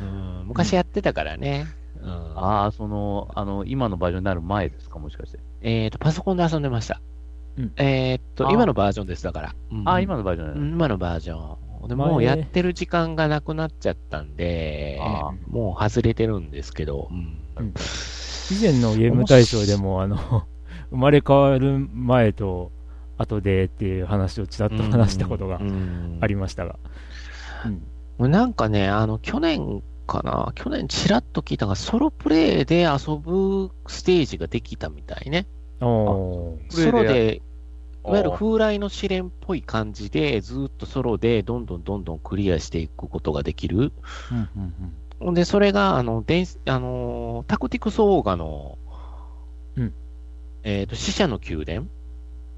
[0.00, 1.66] うん昔やってたからね。
[2.00, 5.38] うん、ああ、その、あの、今のバージョンになる前ですか、もしかして。
[5.60, 7.00] えっ、と、パソコンで遊んでました。
[7.56, 9.54] うんえっ、と、今のバージョンです、だから。
[9.70, 11.56] うんああ、今のバージョンねうん今のバージョ
[11.86, 11.88] ン。
[11.88, 15.00] で前もうやってる時間がなくなっちゃったんで
[15.48, 17.74] もう外れてるんですけど、うんうん
[18.50, 20.44] 以前のゲーム大賞でも、あの、
[20.92, 22.70] 生まれ変わる前と
[23.18, 25.60] 後でっていう話をちらっと話したことが
[26.20, 26.78] ありましたが。
[28.18, 28.30] うん。
[28.30, 35.46] なんかね、あの、去年かな、去年ちらっと聞いたが、ソロプレイで遊ぶステージができたみたいね。
[35.80, 36.58] ソ
[36.92, 37.42] ロで、
[38.04, 43.78] いわゆる風来の試練っぽい感じで、ずっとソロでどんどんどんどんクリアしていくことができる。
[43.78, 44.74] うんうん
[45.20, 45.34] ほん。
[45.34, 48.81] で、それが、あの、伝あのータクティクスオーガの、うん
[50.64, 51.86] えっ、と、死者の宮殿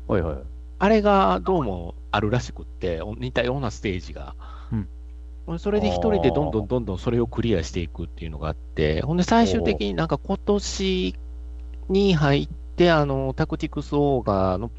[0.07, 0.37] はいはい。
[0.79, 4.35] あれがどうもあるらしくって、似たようなステージが。
[5.59, 11.15] それで一人でどんどんどんどんそれをクリアしていくっていうのがあって、ほんで最終的になんか今年
[11.89, 14.71] に入って、あの、タクティクスオーガの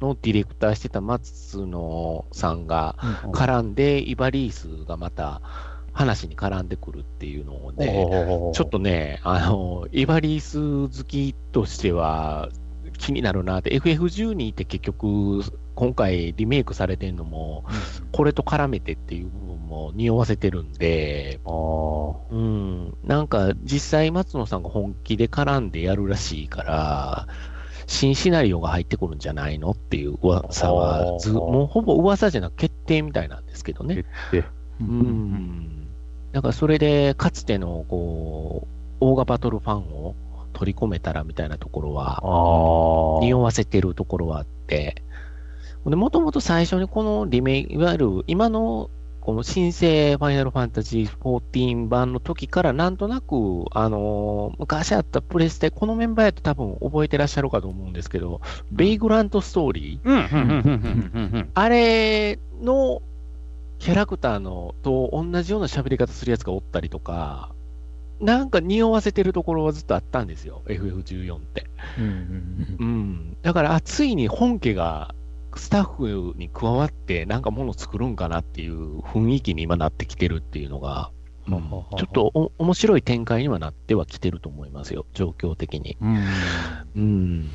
[0.00, 5.40] のディレクターしてた松野さんがうん絡んで、イバリースがまた
[5.92, 12.48] 話に絡んでくるっていうので、ちょっとね、あの、イバリース好きとしては
[12.98, 15.42] 気になるなって、FF12 って結局、
[15.74, 17.64] 今回リメイクされてるのも、
[18.12, 27.26] これと絡めてっていう部分も匂わせてるんで、うん、なんか実際松野さんが本気で絡んでやるらしいから、
[27.86, 33.96] 新シナリオが入ってくるんじゃないのっていう噂はず、もうほぼ噂じゃなく決定みたいなんですけどね。
[33.96, 34.38] 決定。
[34.38, 34.44] う
[34.80, 35.00] うん。
[35.00, 35.86] ん。
[36.32, 38.66] だからそれで、かつての、こ
[39.00, 40.14] う、オーガバトルファンを
[40.54, 43.20] 取り込めたらみたいなところは。
[43.20, 45.02] 匂わせてるところはあって、
[45.86, 48.88] で、もともと最初にこのリメイク、いわゆる今の
[49.24, 61.46] この新生ファイナルファンタジー14版の時からなんとなく、あのー昔あったプレステ、このメンバーやと多分覚えてらっしゃるかと思うんですけど、ベイグラントストーリー。
[61.54, 63.00] あれの
[63.78, 67.53] キャラクターのと同じような喋り方するやつがおったりとか、
[68.20, 71.66] なんか匂わせてるところはずっとあったんですよ、FF14 って。
[71.98, 73.36] うんうんうん。
[73.42, 75.14] だから、あついに本家が
[75.56, 85.96] スタッフに加わってなんかもの作るんかなっていう雰囲気に今なってきてるっていうのが、うんちょっとお面白い展開にはなってはきてると思いますよ、状況的に。
[86.00, 86.24] うん
[86.96, 87.50] うん。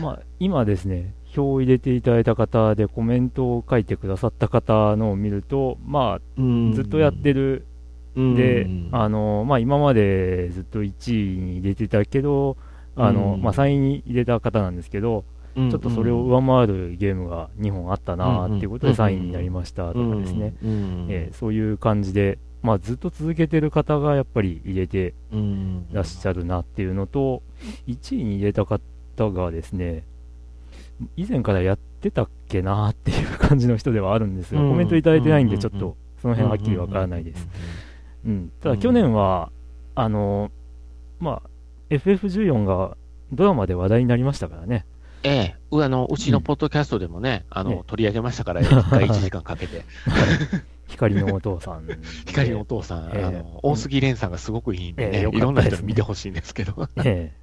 [0.00, 6.40] まあ、今ですね、表を入れていただいた方でコメントを書いてくださった方のを見ると、まあ、
[6.74, 7.66] ずっとやってる、る
[8.14, 12.56] で、あの、まあ、今までずっと1位に入れてたけど、
[12.96, 13.42] あの、うん。
[13.42, 25.86] まあ、3位に入れた方なんですけど、ちょっとそれを上回るゲームが2本あったなっていうことでうん3位になりましたとかですね、うんえーそういう感じで、まあ、ずっと続けてる方がやっぱり入れてうん。
[25.92, 27.42] らっしゃるなっていうのと、
[27.86, 28.80] 1位に入れた方
[29.30, 30.04] がですね、
[31.16, 34.70] 以前からやってたっけなっていう感じの人ではあるんですが、うん。
[34.70, 37.46] コメントいただいてないんで、ちょっうんとその辺はっきりわからないです。。
[38.24, 39.50] うん、ただ去年は、
[39.94, 40.50] あの、
[41.18, 41.50] まあ、
[41.90, 42.96] FF14 が
[43.32, 44.86] ドラマで話題になりましたからね。
[45.24, 49.84] ええ、うあの、うちのポッドキャストでもね、あねの、取り上げましたから、一回1時間かけて。
[50.88, 51.96] 光のお父さんで。
[52.26, 56.88] 光のお父さん、ええあの、大杉蓮さんがすごくいいんでね、ええよかいろんな人に見てほしいんですけど。
[57.04, 57.42] ええ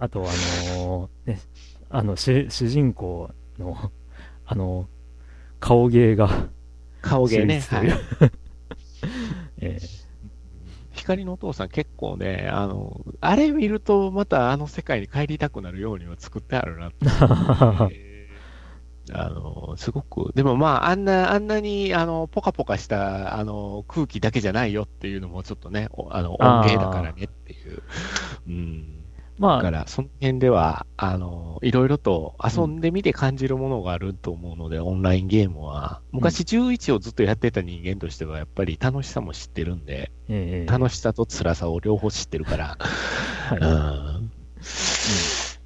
[0.00, 0.22] あと、あ
[0.76, 1.40] のーね、
[1.90, 3.90] あの主、主人公の、
[4.46, 4.88] あの
[5.58, 6.48] 顔芸が、
[7.02, 7.60] 顔芸ね。
[7.60, 7.88] はい。
[9.60, 9.78] え
[11.08, 17.06] 光のお父さん結構ね、あの、あれ見るとまたあの世界に帰りたくなるようには作ってあるなって。
[19.10, 27.82] あの、すごく、でもまあ、あんな、あんなに、あの、ポカポカした、あの、空気だけじゃないよっていうのもちょっとね、おあの、音芸だからねっていう。
[28.46, 28.97] うん。
[29.38, 36.00] まあ、だから、その辺では、あの、いろいろと遊んでみて感じるものがあると思うので、オンラインゲームは。
[36.12, 42.76] 昔11をずっとやってた人間としては、やっぱり楽しさも知ってるんで、ええ楽しさと辛さを両方知ってるから、
[43.48, 43.58] はい。
[43.60, 44.30] うん。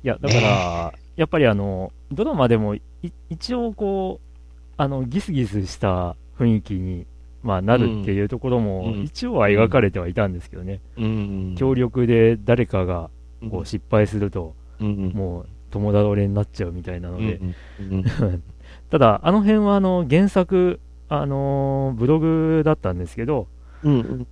[0.05, 2.83] いや、だから、やっぱりあの、ドラマでもい、
[3.31, 4.33] 一応こう、
[4.77, 7.07] あの、ギスギスした雰囲気に、
[7.43, 9.03] まあ、なるっていうところも、うん。
[9.03, 10.81] 一応は描かれてはいたんですけどね。
[10.97, 11.55] うん。
[11.57, 13.11] 協力で誰かが、
[13.51, 17.41] こうう、失敗すると、うん、もう、友倒れになっちゃうみたいなのうん、で、
[17.81, 18.05] うん、
[18.91, 23.47] ただ、あの辺はあの原作、あのーブログだったんですけど、
[23.85, 24.27] うん、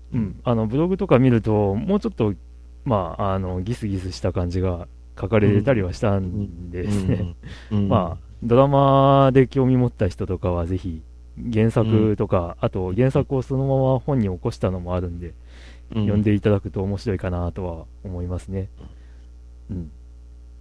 [0.44, 2.34] あのブログとか見ると、もうちょっと、
[2.84, 4.86] まあ、あのギスギスした感じが
[5.20, 7.34] 書かれてたりはしたんでですね、
[7.70, 11.02] うん、まあ、ドラマで興味持った人とかはぜひ、
[11.52, 15.34] 原作とか、あと原作をそのまま本に起こしたのもあるんで、
[15.94, 16.02] うん。
[16.02, 18.68] 読んでいただくと面白いかなとは思いますね。
[19.70, 19.90] うん。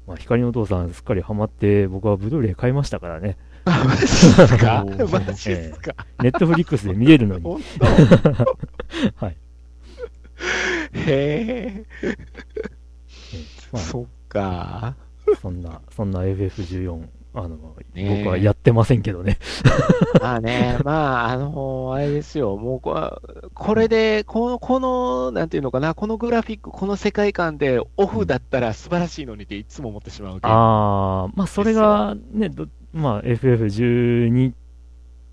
[0.08, 3.38] まあ、光のお父さんすっかりハマって、僕はブルーレイ買いましたからね。
[3.66, 4.86] あマジですか？
[5.12, 5.94] マジですか？
[6.24, 7.44] ネットフリックスで見れるのに。
[7.44, 7.62] 本
[9.18, 9.36] はい。
[10.94, 11.86] 当へえ。
[13.72, 14.96] まあ、そっか。
[15.42, 17.04] そんな、そんな FF14、
[17.34, 19.38] あの、僕はやってませんけどね。
[20.20, 23.22] まあね、まあ、あのあれですよ、もうこ、
[23.54, 34.54] これで、この、この、なんていうのかな、このグラフィック、この世界観でオフだったら素晴らしいのにっていつも思ってしまうああ、まあ、それがね、どまあ、FF12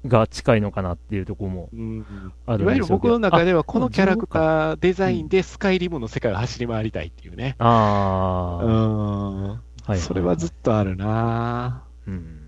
[0.06, 2.06] が近いのかなっていうところもうん
[2.46, 4.32] あるいわゆる僕の中では、このキャラクー。
[4.32, 7.56] ターデザインでスカイリムの世界を走り回りたいっていうね。
[7.58, 9.48] ああ、うん。
[9.86, 9.98] はい。
[9.98, 12.46] それはずっとあるなうん。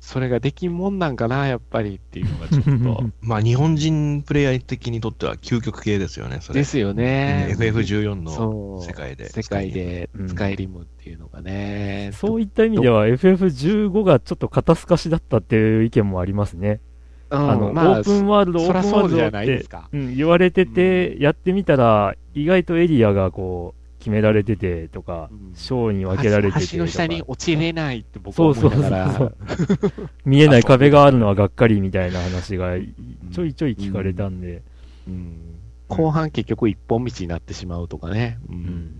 [0.00, 3.04] それができんもんなんかな、やっぱりっていうのがちょっと。
[3.22, 6.58] まあ、日本人プレイヤー的にとっては究極系ですよね、それ。
[6.58, 7.54] ですよね。
[7.56, 9.28] FF14 の世界で。
[9.28, 12.10] 世界でうんスカイリムっていうのがね。
[12.14, 16.80] そういった意味では FF15 がちょっと肩透かしだったっていう意見もありますね。
[16.80, 16.92] うん
[17.34, 19.88] あの、まあオープンワールド、オそープンワールドっらそうじゃないでてすか。
[19.92, 26.66] うん、言われてて、やってみたら、意外とエリアがこう、決められててとかうん、章に分けられてて。
[26.72, 29.12] 橋の下に落ちれないって僕は思いながら。
[29.12, 32.72] そうそう見えない壁があるのはがっかりみたいな話が
[33.32, 34.62] ちょいちょい聞かれたんで。
[35.06, 35.38] うん
[35.88, 38.38] 後半結局一本道になってしまうとかね。
[38.48, 38.94] ううんん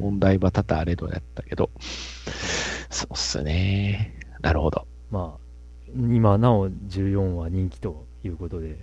[0.00, 1.70] 問題は多々あれどやったけど。
[2.90, 4.18] そうっすね。
[4.40, 4.86] なるほど。
[5.10, 5.40] まあ、
[5.94, 8.76] 今なお14は人気ということで、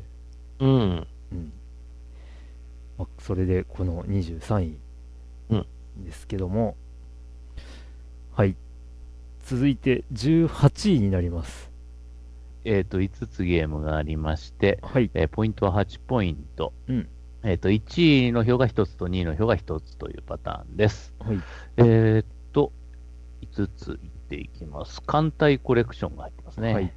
[0.59, 1.07] うん。
[1.31, 1.53] うん。
[2.97, 4.77] まあ、それでこの23位う
[5.99, 6.75] んですけども、
[8.33, 8.55] はい。
[9.45, 11.71] 続いて18位になります。
[12.63, 15.11] えっ、と、5つゲームがありまして、はい。
[15.13, 16.73] えーポイントは8ポイント。
[16.87, 17.07] うん
[17.43, 21.13] えっ、と、1位の票が1つと2位の票が1つというパターンです。
[21.19, 21.37] はい。
[21.77, 22.71] えっ、と、
[23.53, 25.01] 5ついっていきます。
[25.03, 26.73] 艦隊コレクションが入ってますね。
[26.73, 26.91] はい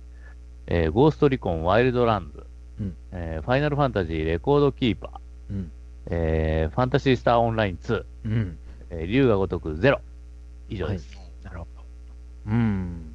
[0.70, 2.46] えーゴーストリコンワイルドランズ、
[2.80, 5.72] うんえーファイナルファンタジーレコードキーパー、うん。
[6.06, 8.58] えーファンタシースターオンライン2、うん。
[8.90, 10.00] えー竜が如くゼロ。
[10.68, 11.18] 以上です。
[11.42, 11.66] なるほ
[12.46, 13.14] うん。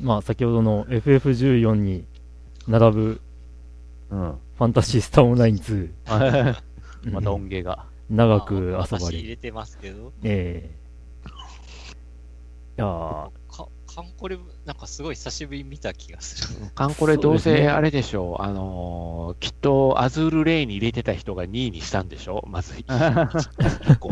[0.00, 2.04] まあ、先ほどの FF14 に
[2.66, 3.20] 並ぶ
[4.10, 4.38] うん。
[4.56, 5.90] ファンタシースターオンライン2。
[7.12, 7.86] また音ゲーが。
[8.10, 9.28] 長く遊ば私入れ。
[9.30, 10.78] れてますけど、ええ
[12.78, 13.30] いや
[13.98, 16.60] カンコレ、なんかすごい久しぶりに見た気がする。
[16.60, 16.66] ど。
[16.72, 18.42] カンコレどうせあれでしょう。
[18.42, 22.48] あのーきっとアズールレイに入れてた人が2位にしたんでしょう。
[22.48, 24.10] まず1個。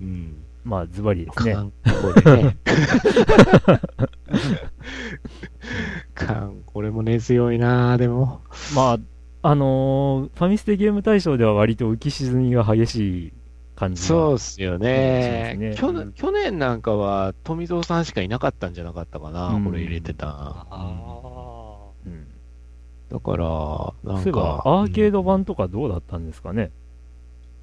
[0.00, 0.44] うん。
[0.62, 1.62] まあ、ズバリですねカ。
[1.62, 1.72] ン
[2.14, 2.56] コレね。
[6.14, 8.40] カンコレも根強いなでも。
[8.76, 8.98] まあ、
[9.42, 13.32] あのーファミステゲーム大賞では割と浮き沈みが激しい
[13.80, 15.56] 感じがそうっすよね。
[15.58, 15.74] ね。
[15.74, 16.12] 去年。
[16.12, 19.64] 去年なんかは富蔵さんしかいなかったんじゃなかったかな、うん。
[19.64, 20.66] これ入れてた。
[20.70, 22.26] あうん。
[23.10, 26.70] だから、なんそういえばか。、アーケードド版とかどうだったんですかね？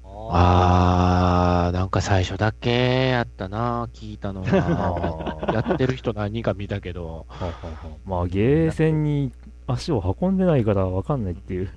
[0.04, 1.68] あ。
[1.68, 5.50] あー、なんか最初だけやったな、聞いたのは。
[5.54, 7.26] やってる人何人か見たけど。
[7.28, 7.72] はあはあは。
[7.84, 9.30] あまあ、ゲーセンに
[9.68, 11.70] 足を運んでないからわかんないっていう。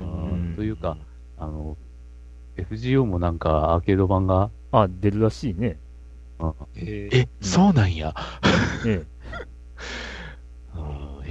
[0.00, 0.54] うん。
[0.56, 0.98] というか、
[1.38, 1.76] あの、
[2.56, 5.78] FGO もなんかアーケード版が、あ、出るらしいね。
[6.76, 8.14] えーえ、そうなんや。
[8.86, 9.04] え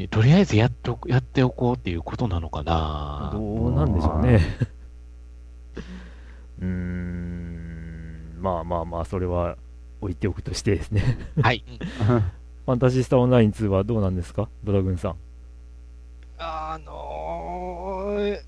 [0.10, 2.64] とりあえずやっとやっておこうっていうことなのかえ。
[2.66, 3.30] な。
[3.34, 4.42] どうなんでしょうね。
[6.60, 8.36] うーん。
[8.40, 9.58] まあまあまあ、それは
[10.02, 11.18] 置いておくとしてですね。
[11.42, 11.64] はい。
[12.66, 14.50] ファンタジスタオンライン2はどうなんですか？
[14.64, 15.16] ドラグンさん。
[16.38, 18.40] あのー、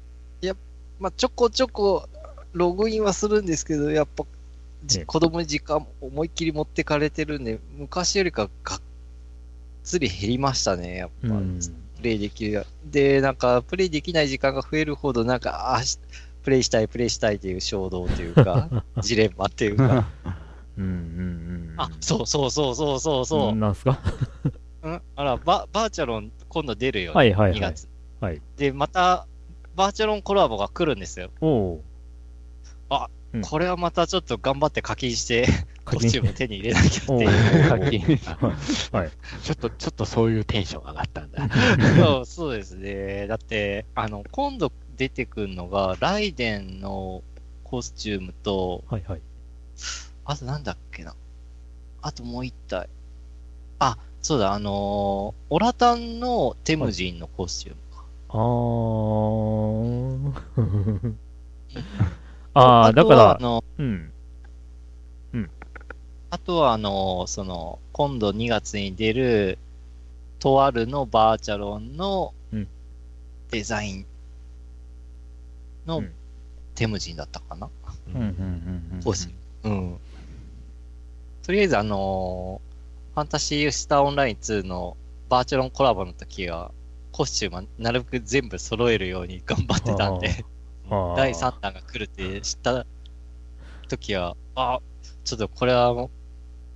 [0.41, 0.55] や
[0.99, 2.07] まあ、ちょこちょこ
[2.53, 4.25] ログインはするんですけど、やっぱ、
[4.85, 8.79] じね子供に時間思いっきり持ってかれてるんで、昔よりかがっ
[9.83, 11.27] つり減りましたね、やっぱ。
[11.29, 11.59] うん。
[11.97, 12.65] プレイできる。
[12.85, 15.97] で、なんか、プレイできない時間が増えるほど、なんか、あし
[16.43, 18.69] プレイしたい、プレイしたいという衝動というか、
[19.01, 20.07] ジレンマっていうか。
[20.77, 21.73] うんうんうん。
[21.77, 23.55] あ、そうそうそうそうそうそう。
[23.55, 23.99] なんすか？
[24.83, 27.15] うん、あら、ババーチャロン今度出るよ、ね。
[27.15, 27.87] はいはいはい2月。
[28.21, 28.41] はい。
[28.57, 29.25] で、また、
[29.75, 31.29] バーチャロンコラボが来るんですよ。
[31.41, 31.83] おお
[33.33, 35.47] うんこれはまたちょっと頑張って課金して、
[35.85, 37.69] コスチューム手に入れなきゃっておいう。
[37.69, 38.17] 課金。
[39.43, 41.49] ちょっと、ちょっとそういうテンション上がったんだ。
[41.97, 43.27] そうそうですね。
[43.27, 47.21] だって、あの、今度出てくるのが、ライデンの
[47.65, 49.21] コスチュームと、はいはい。
[50.25, 51.13] あとなんだっけな。
[52.01, 52.87] あともう一体。
[53.79, 58.05] あ、そうだ、あのーオラタンのテムジンのコスチュームか。
[58.29, 61.13] あー。
[62.59, 64.11] あー、だから、とはあの、うん。
[66.29, 69.57] あとはあの、その、今度2月に出る、
[70.39, 72.67] とあるのバーチャロンのうん。
[73.49, 74.05] デザイン
[75.85, 76.11] のうん。
[76.75, 77.69] テムジンだったかな、
[78.07, 79.01] うん、うん、うん。
[79.01, 79.11] そ
[79.63, 79.97] うん。
[81.43, 82.61] とりあえずあの
[83.15, 84.95] ファンタシースターオンライン2の
[85.29, 86.71] バーチャロンコラボの時は、
[87.11, 90.45] コスチュームはなるべく全部揃えるように頑張ってたんで、
[91.15, 92.85] 第3弾が来るって知った
[93.87, 94.79] 時は、あ、
[95.23, 96.09] ちょっとこれはも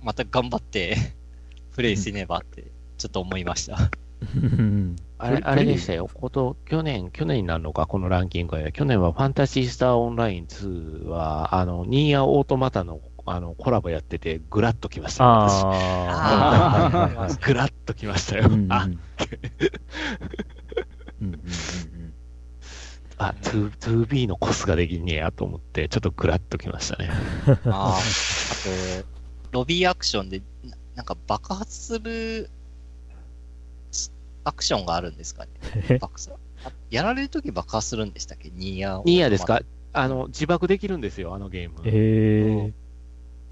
[0.02, 0.96] うまた頑張って
[1.74, 2.64] プレイせねばって
[2.98, 3.90] ちょっと思いました。
[4.36, 6.08] う んあれ、あれでしたよ。
[6.12, 8.72] こと、去年、去年になるのか、このランキングは。
[8.72, 15.30] 去年はファンタシースターオンライン2は、あの、ニーヤオートマタの、あの、コラボやってて、ぐらっときましたよ。
[15.30, 15.70] 私あー。
[15.70, 18.46] あーはいはいはいはいぐらっときましたよ。
[18.46, 18.86] うんうんあ、
[21.22, 21.40] うんうんうん
[23.28, 23.70] あ、2
[24.06, 27.10] 2B のコスができんねやと思って、ちょっとぐらっときましたね。
[27.66, 29.08] あー あと、
[29.52, 32.50] ロビーアクションで、ななんか爆発する
[33.90, 34.12] す
[34.44, 35.98] アクションがあるんですかえね？
[36.00, 36.32] 爆発
[36.64, 38.50] あやられるとき爆発するんでしたっけ？
[38.50, 39.60] ニーヤニーヤですか？
[39.94, 41.80] あの、自爆できるんですよ、あのゲーム。
[41.84, 42.72] え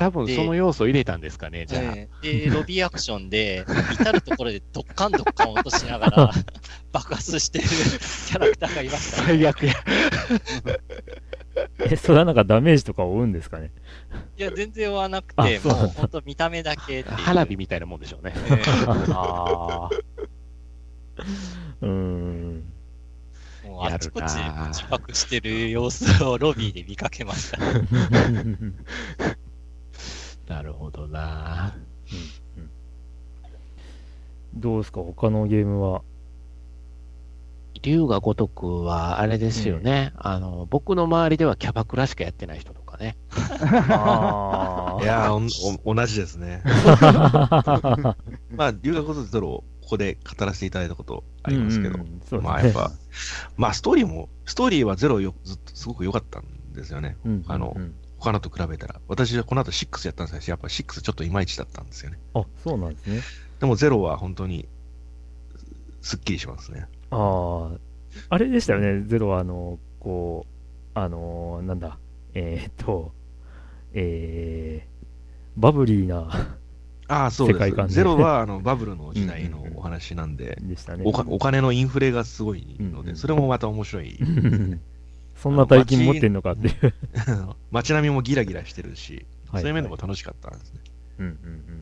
[0.01, 1.83] 多分その要素入れたんですかね、じゃあ。
[1.95, 6.33] ええで、ロビーアクションで、至るところでドッカンドッカン落としながら
[6.91, 9.25] 爆発してるキャラクターがいました。
[9.25, 9.75] 最悪や。
[9.75, 10.81] ー、
[11.81, 13.73] え、それはなんかダメージとか負うんですかね？
[14.39, 17.03] いや、全然はなくあて、もう本当見た目だけ。
[17.03, 18.33] 花火みたいなもんでしょうね。
[18.35, 18.63] ええ
[19.13, 19.91] ああ。
[21.83, 22.65] うーん。
[23.65, 24.41] もうあちこちで
[24.73, 27.59] 自爆してる様子をロビーで見かけました。
[30.51, 31.77] なるほどな。
[34.53, 35.01] どうですか？
[35.01, 36.03] 他のゲームは？
[37.83, 40.13] 龍が如くは、あれですよね。
[40.17, 43.17] あの、僕の周りではキャバクラしかやってない人とかね。
[43.31, 46.63] あいやーおお同じですね。
[48.51, 52.91] まあ、留学ことゼロをここで語らせていただいたことありますけど、うんうんねまあやっぱ、
[53.57, 56.45] まあストーリーも、ストーリーはゼロよずっとすごく良かったん
[56.75, 57.17] ですよね。
[57.25, 59.01] うんあのうん他のと比べたら。
[59.09, 62.19] 私はこの後6やったんですけど、やっぱ6ちょっといまいちだったんですよね。
[62.35, 63.21] あ、そうなんですね。
[63.59, 64.69] でもゼロは本当に
[66.03, 66.87] すっきりしますね。
[67.11, 67.79] ああ、
[68.29, 71.99] あれでしたよね、ゼロは、あの、こう、あの、なんだ、
[72.35, 73.13] えーっと、
[73.93, 76.57] えー、バブリーな
[77.09, 77.57] ああ、そうです。
[77.57, 80.59] 世界観でゼロはあの バブルの時代のお話なんで。
[81.05, 84.19] お金のインフレがすごいので、うんそれもまた面白い。
[85.37, 86.95] そんな大金持ってんのかっていう。
[87.71, 90.81] 街並みもギラギラしてるし、はいそういう面でも楽しかったんですね。
[91.19, 91.81] うんうんうん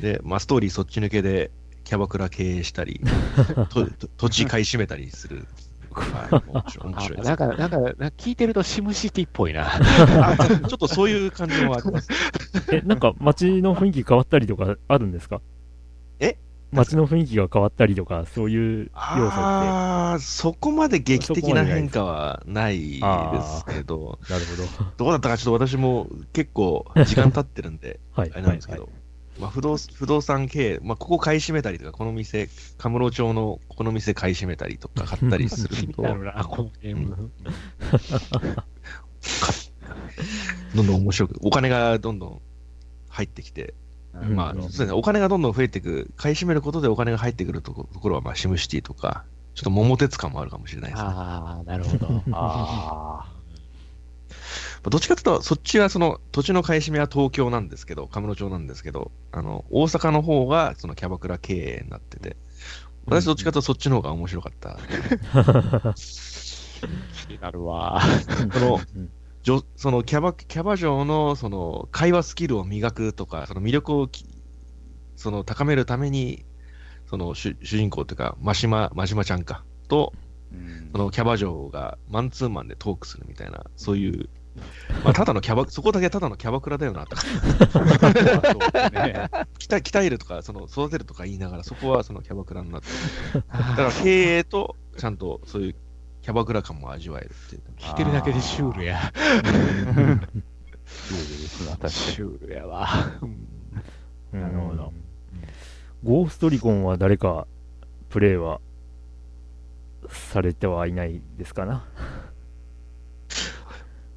[0.00, 1.50] で、まあ、ストーリーそっち抜けで、
[1.84, 3.00] キャバクラ経営したり、
[3.70, 5.46] とと土地買い占めたりする。
[5.96, 9.66] はい、面白い面白いですあなんか、なんか、なんか聞いてるとシムシティっぽいな。
[9.66, 12.10] あちょっとそういう感じもあります。
[12.70, 12.74] うん。
[12.74, 15.40] え、なんか街の雰囲気変わったりとかあるんですか？
[15.40, 15.55] え
[16.72, 19.40] 街の雰囲気が変わったりとか、そういう要素って。
[19.40, 24.68] ああ、そこまで劇的な変化はないですけど、なるほど。
[24.96, 28.30] どうだったかちょっと私も結構時間経ってるんで、 はい。
[28.32, 28.88] あれなんですけど、
[29.38, 32.48] まあ、不動不動産経営、まあ、ここ買い占めたりとか、この店、
[32.78, 37.30] カムロ町のこの店買い占めたりとか、 買ったりすると、なるな、このゲーム。
[40.74, 42.40] どんどん面白く、お金がどんどん
[43.08, 43.74] 入ってきて、
[44.22, 51.08] うんまあ、そうですね、お金がどんどん増えていく、買い占めることでお金が入ってくるとこところは、まあ、シムシティとか、ちょっと桃鉄感もあるかもしれないですね。
[51.08, 52.22] ああ、なるほど。
[52.32, 53.32] あ
[54.90, 62.36] どっちかというと、そっちはその土地の買い占めは東京なんですけど、カムロ町なんですけど、あの、大阪の方がそのキャバクラ経営になってて、
[63.06, 64.78] 私どっちかというとそっちの方が面白かった。
[64.78, 64.78] あ、
[67.26, 68.00] 気になるわ。
[68.52, 68.80] その
[69.76, 74.24] そのキャバ、キャバ嬢のその会話スキルを磨くとか、その魅力をき
[75.16, 76.44] その高めるために、
[77.08, 80.12] その主主人公というか、真島、真島ちゃんか、と、
[80.92, 84.28] そのキャバ嬢がマンツーマンでトークするみたいな、そういう、
[85.04, 87.22] まあ、ただのキャバ、そこだけただのキャバクラだよなとか、
[87.72, 89.28] 鍛え
[89.80, 92.88] 鍛えるとか、その育てるとか言いながら、そこはそのキャバクラになって
[93.34, 93.44] る。
[93.50, 95.74] だから経営と、ちゃんとそういう
[96.26, 97.62] キャバクラ感も味わえるっていう。
[97.78, 99.12] 聞いてるだけでシュールや。
[101.86, 102.88] シュールやわ。
[103.22, 104.40] うん。
[104.40, 104.92] なるほど。
[106.02, 107.46] ゴーストリコンは誰か
[108.08, 108.60] プレイは
[110.08, 111.84] されてはいないですかな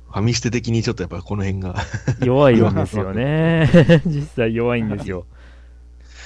[0.08, 1.76] ファミステ的にちょっとやっぱこの辺が
[2.26, 2.74] 弱いん。
[2.74, 3.70] ですよね。
[4.08, 4.90] 実際弱いん。
[4.90, 5.28] ですよ。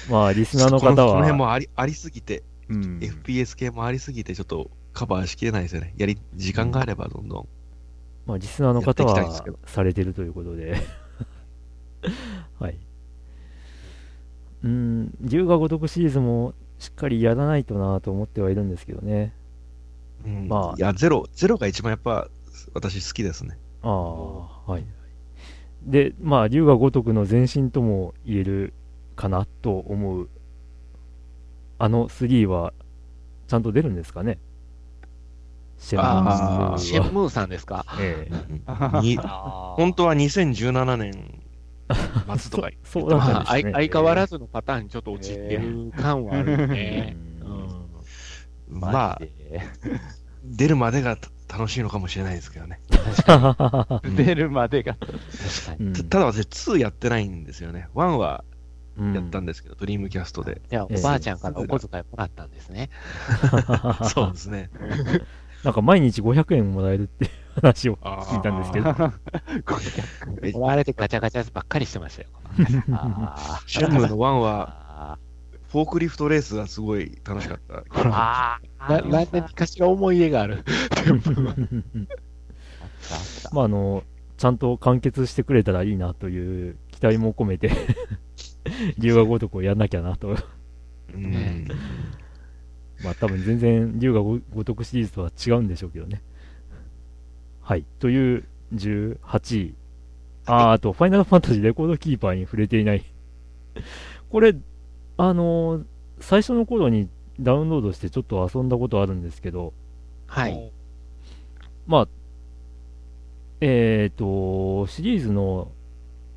[0.09, 2.99] まあ、リスナーの方このこの辺は、もありありすぎて、うん。
[2.99, 5.94] FPS 系もありすぎて、ちょっとカバーしきれないですよね。
[5.98, 7.48] やり、時間があればどんどん。
[8.26, 10.76] まあ、リスナーの方はされてるということで。
[12.60, 12.78] はい。
[14.64, 19.34] うん、龍が如くシリーズもしっかりやらないとなと思ってはいるんですけどね。
[20.26, 22.30] うんまあいや、ゼロ、ゼロが一番やっぱ、
[22.74, 23.58] 私好きですね。
[23.82, 24.86] ああ、はい。
[25.86, 28.74] で、まあ、龍が如くの前身とも言える
[29.16, 30.30] かなと思う。
[31.78, 32.74] あの3は、
[33.48, 34.38] ちゃんと出るんですかね？
[35.84, 37.86] シェンムーああ、はシェンムーさんですか？
[37.99, 38.36] ええ
[39.75, 41.41] 本当は2017年
[42.38, 43.71] 末とかそうだったんですね。
[43.73, 47.17] 相変わらずのパターンにちょっと陥ってる感はあるよね。
[47.41, 47.49] うう
[48.75, 49.21] んんまあ
[50.45, 51.17] 出るまでが
[51.49, 52.79] 楽しいのかもしれないですけどね。
[54.15, 54.95] 出るまでが。
[54.95, 56.39] たただ私
[56.71, 57.88] 2やってないんですよね。
[57.93, 58.43] 1は
[58.97, 60.61] うんやったんですけど、ドリームキャストで。
[60.69, 62.89] じゃあ、おばあちゃんからお小遣いもらったんですね。
[64.13, 64.69] そうですね。
[65.64, 68.89] なんか毎日500円もらえるっていう話を聞いたんですけど。
[70.41, 72.30] え俺あれでガチャガチャばっかりしてましたよ。
[72.91, 75.18] あシェンムーの1は、あ
[75.70, 77.84] フォークリフトレースがすごい楽しかった。
[77.95, 80.64] ああな何年かしら思い入れがある。
[83.51, 84.03] まあ、あの、
[84.38, 87.72] ちゃんと完結してくれたらいいなという期待も込めて、
[88.97, 90.36] 龍が如くをやんなきゃなと。
[91.14, 91.68] うん。
[93.04, 96.22] まあ、多分全然龍が如くシリーズとは違うんでしょうけどね。
[97.62, 97.86] はい。
[97.99, 98.43] という
[98.76, 99.18] 18
[99.60, 99.76] 位。
[100.45, 103.04] あー、あと、ファイナルファンタジーレコードキーパーに触れていない。
[104.30, 104.56] これ、
[105.18, 105.86] あのー
[106.20, 107.10] 最初の頃に
[107.41, 109.74] ダウンロードしてちょっと遊んだことあるんですけど、
[110.28, 110.72] はい。
[111.86, 112.08] まあ、
[113.60, 115.70] えっ、と、シリーズの、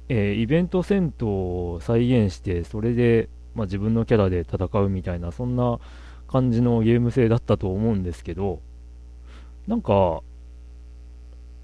[0.09, 5.79] えーイベント戦闘を再現して、それで、まあ、自分のキャラで戦うみたいな、そんな
[6.29, 8.61] 感じのゲーム性だったと思うんですけど、
[9.67, 10.23] なんか、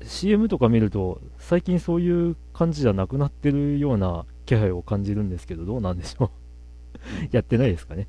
[0.05, 6.31] CM とか見ると、最近そういう感じじゃなくなってるような気配を感じるんですけど、どうなんでしょう。
[7.31, 8.09] やってないですかね。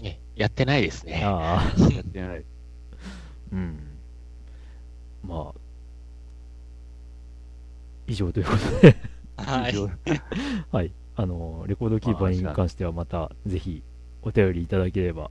[0.00, 1.22] ねやってないですね。
[1.24, 1.80] ああ。
[1.92, 2.44] やってない。
[3.52, 3.78] うん。
[5.22, 5.60] まあ、
[8.06, 8.96] 以上ということで、
[9.36, 9.74] はい。
[10.72, 10.92] はい。
[11.16, 13.82] あの、レコードキーパーに関してはまた、ぜひ、
[14.22, 15.30] お便りいただければ。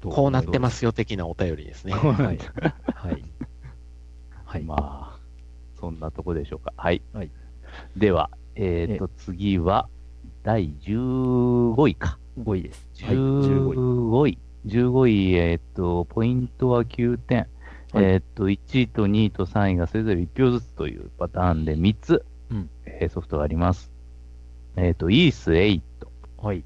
[0.00, 1.92] とこうなってますよ的なお便りですね。
[1.92, 2.38] はい。
[2.94, 3.24] はい。
[4.44, 4.62] はい。
[4.62, 5.18] まあ、
[5.78, 6.72] そんなとこでしょうか。
[6.76, 7.02] はい。
[7.12, 7.30] はい
[7.96, 9.88] では、えっ、と、次は、
[10.42, 12.18] 第15位か。
[12.42, 12.88] 5位です。
[13.02, 13.14] はい。
[13.14, 13.74] 15位。
[13.76, 14.38] 15位。
[14.66, 17.46] 15位、えっ、と、ポイントは9点。
[17.92, 23.90] はいえっ、と、1位と2位と3位がそれぞれ1票ずつというパターンで3つ、うんえーソフトがあります。
[24.76, 25.80] えっ、と、イース8、
[26.38, 26.64] はい。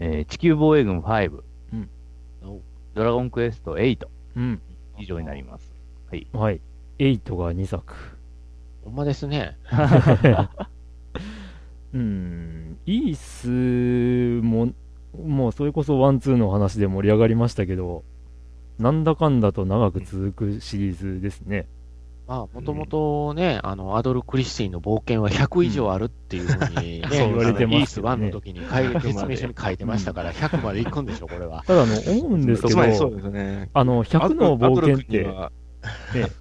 [0.00, 1.42] えー地球防衛軍5、
[1.72, 1.90] うん
[2.94, 4.60] ドラゴンクエスト8うん。
[4.98, 5.72] 以上になります。
[6.32, 6.60] はい。
[6.98, 7.94] 8が2作。
[8.84, 9.56] ほんまですね。
[11.94, 12.78] うん。
[12.86, 14.72] イースも、
[15.16, 18.04] もうそれこそワンツーの話で盛り上がりましたけど、
[18.78, 21.66] なんだかんだと長く続くシリーズですね。
[22.28, 27.78] まあ、もともとね、あの、アドル・クリスティンの冒険は100以上あるっていうふうにね、 そう言われてますよね。
[27.78, 28.60] イース1の時に
[29.00, 31.64] 説明書に書いてましたから、100まで行くんでしょ、これは。
[31.66, 33.70] ただ、あの、思うんですけつまりそうど、ですね。
[33.72, 35.52] あの、100の冒険って、アドルには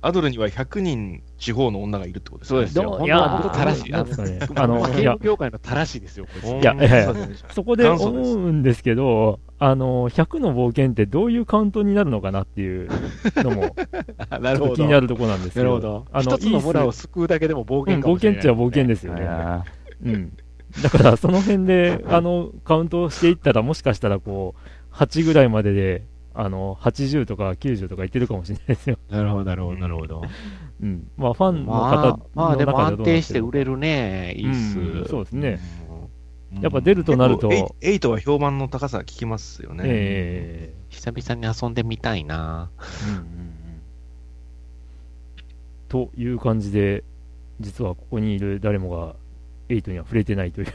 [0.02, 2.58] アドルには100人地方の女がいるってことですね。
[2.58, 3.06] そうですよ。
[3.06, 3.94] いやは本当正しい。
[3.94, 5.04] あの、あのいや。
[5.04, 7.14] ゲーム業界の正しいですよ、こいやいやいや。
[7.52, 12.90] そこで思うんですけど、あの、100の冒険ってどういうカウントになるのかなっていう
[13.38, 13.76] のも、
[14.40, 14.76] なるほど。
[14.76, 15.80] 気になるところなんですけど。
[15.80, 16.06] ど。
[16.12, 19.26] あの、一つの村を救うだけでも冒スうん冒険かもしれない、険っちゃ冒険ですよね。
[19.26, 19.64] あ
[20.06, 20.34] うん。
[20.84, 24.54] だから、その辺で、あの、カウントをしていったら、もしかしたら、こ
[24.92, 26.04] う、8ぐらいまでで、
[26.36, 29.00] あの、80とか90とかいってるかもしれないですよ。
[29.10, 30.22] なるほど、なるほど、なるほど。
[30.84, 31.08] うん。
[31.18, 33.72] まあ、ファンのま方あ、まあでも安定して売れる。
[33.72, 34.80] るね、いいっす。
[34.80, 35.50] うんそうですね。
[35.50, 35.77] うん
[36.62, 37.52] やっぱ出るとなると、
[37.82, 39.84] エイ8は評判の高さ聞きますよね。
[39.86, 42.70] え久々に遊んでみたいな。
[42.80, 43.52] えうんうんうん。
[45.90, 47.04] という感じで、
[47.60, 49.16] 実はここにいる誰もが、
[49.70, 50.68] 8には触れてないという、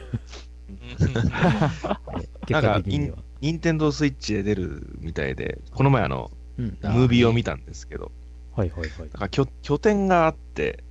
[2.45, 3.17] 結果的には。
[3.41, 6.65] ニンテンドースイッチで出るみたいで、この前あの、うん。
[6.65, 8.11] ムービーを見たんですけど、
[8.55, 8.89] はいはいはい。
[8.99, 10.83] なんか拠拠点があって、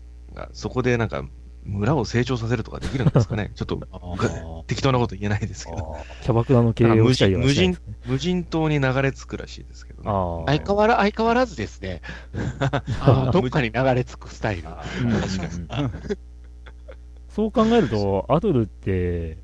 [0.52, 1.24] そこでなんか
[1.64, 3.52] 村を成長させるとかできるんですかね？
[3.56, 7.94] ちょっと適当なこと言えないですけど、キャバクラの経営をしたりはしないですね。
[8.06, 10.08] 無人島に流れ着くらしいですけどね。
[10.46, 12.02] 相変わら相変わらずですね。
[13.32, 14.64] どっかに流れ着くスタイル。
[17.28, 19.38] そう考えると、アドルって、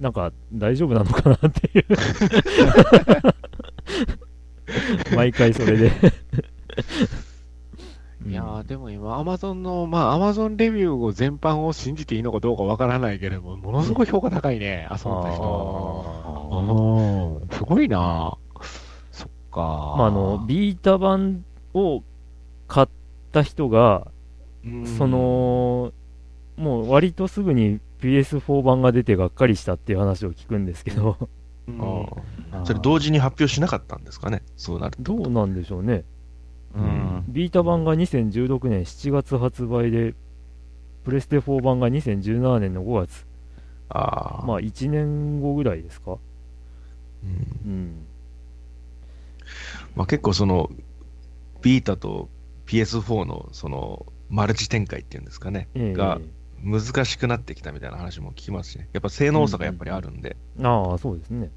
[0.00, 1.86] なんか大丈夫なのかなっていう。
[5.14, 5.92] 毎回それで。
[8.28, 17.38] いやー、でも今、アマゾンの、まあ、アマゾンレビューを全般を信じていいのかどうかわからないけれども、ものすごい評価高いね、遊んだ人。
[17.42, 18.36] うん、すごいな。
[19.12, 19.60] そっか。
[19.98, 22.02] まあ、あの、ビータ版を
[22.66, 22.88] 買っ
[23.32, 24.08] た人が、
[24.64, 24.86] うん。
[24.86, 25.92] そ、の、
[26.56, 31.16] もう割とすぐに PS4 版が出てがっかりしたっていう話を聞くんですけど、
[31.68, 32.06] うん。
[32.52, 35.02] あそれ同時に発表しなかったんですかね、そうなると。
[35.02, 36.04] どうなんでしょうね。
[36.76, 37.24] うん。
[37.28, 40.14] ビータ版が2016年7月発売で、
[41.04, 43.26] プレステ4版が2017年の5月。
[43.88, 46.18] ああ、まあ1年後ぐらいですか。
[47.24, 48.06] うんうん。
[49.94, 50.70] まあ、結構その、
[51.62, 52.28] ビータと
[52.66, 56.20] PS4 のその、マルチ展開っていうんですかね、ええが
[56.62, 58.88] 難しくなってきたみたいな話も聞きますしね。
[58.92, 60.36] やっぱ性能差がやっぱりあるんで。
[60.62, 61.38] ああ、そうですね。
[61.38, 61.50] ね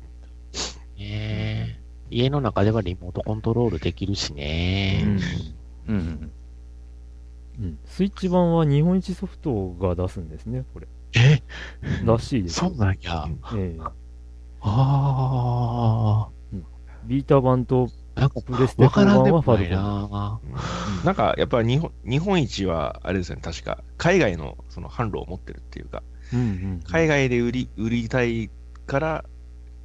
[1.00, 5.04] え家の中ではリモートコントロールできるしね。
[5.88, 6.32] うんうん。
[7.60, 7.80] うん。
[7.86, 10.88] スイッチ版は日本一ソフトが出すんですね、これ。
[11.16, 11.42] え？
[12.06, 12.56] らしいです。
[12.56, 13.28] そうなんや。
[13.56, 13.82] ええ
[14.62, 16.28] あ
[17.06, 18.22] ビータ版とあ。
[18.22, 19.84] なんか、プレステ4わからんで版はファもないルコン。
[20.12, 20.40] な
[21.06, 26.04] なんかやっぱ日本日本一は、あれですよね、確か、海外のその販路を持ってるっていうか、
[26.34, 26.82] うんうん。
[26.84, 28.50] 海外で売り売りたい
[28.86, 29.26] から、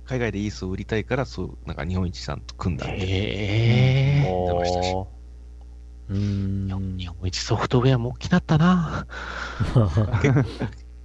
[0.07, 2.95] 海外でいい数を売りたいから、そう、なんか日本一さんと組んだって。
[2.97, 4.47] へえ。
[4.47, 4.95] 出ましたし
[6.11, 6.99] うーん。
[6.99, 9.07] 日本一ソフトウェアも大きなったな。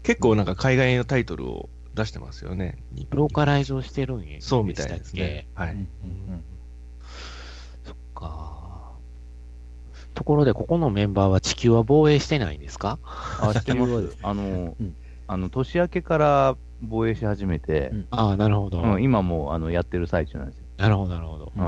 [0.04, 2.78] 結構なんか海外のタイトルを出してますよね。
[3.12, 4.38] ローカライズをしてるんや。
[4.42, 5.48] そうみたいですね。
[5.54, 5.72] はい。
[5.72, 5.88] うん
[7.86, 8.92] そっか。
[10.14, 13.00] ところで、ここのメンバーは地球は防衛してないんですか？
[13.40, 14.30] あ、してま地球は。
[14.30, 14.96] あのうん、
[15.28, 18.82] あの、年明けから防衛し始めてう、んああ、なるほど。
[18.82, 20.64] うん、今もう、あの、やってる最中なんですよ。
[20.78, 21.52] なるほど、なるほど。
[21.56, 21.66] うん。
[21.66, 21.68] い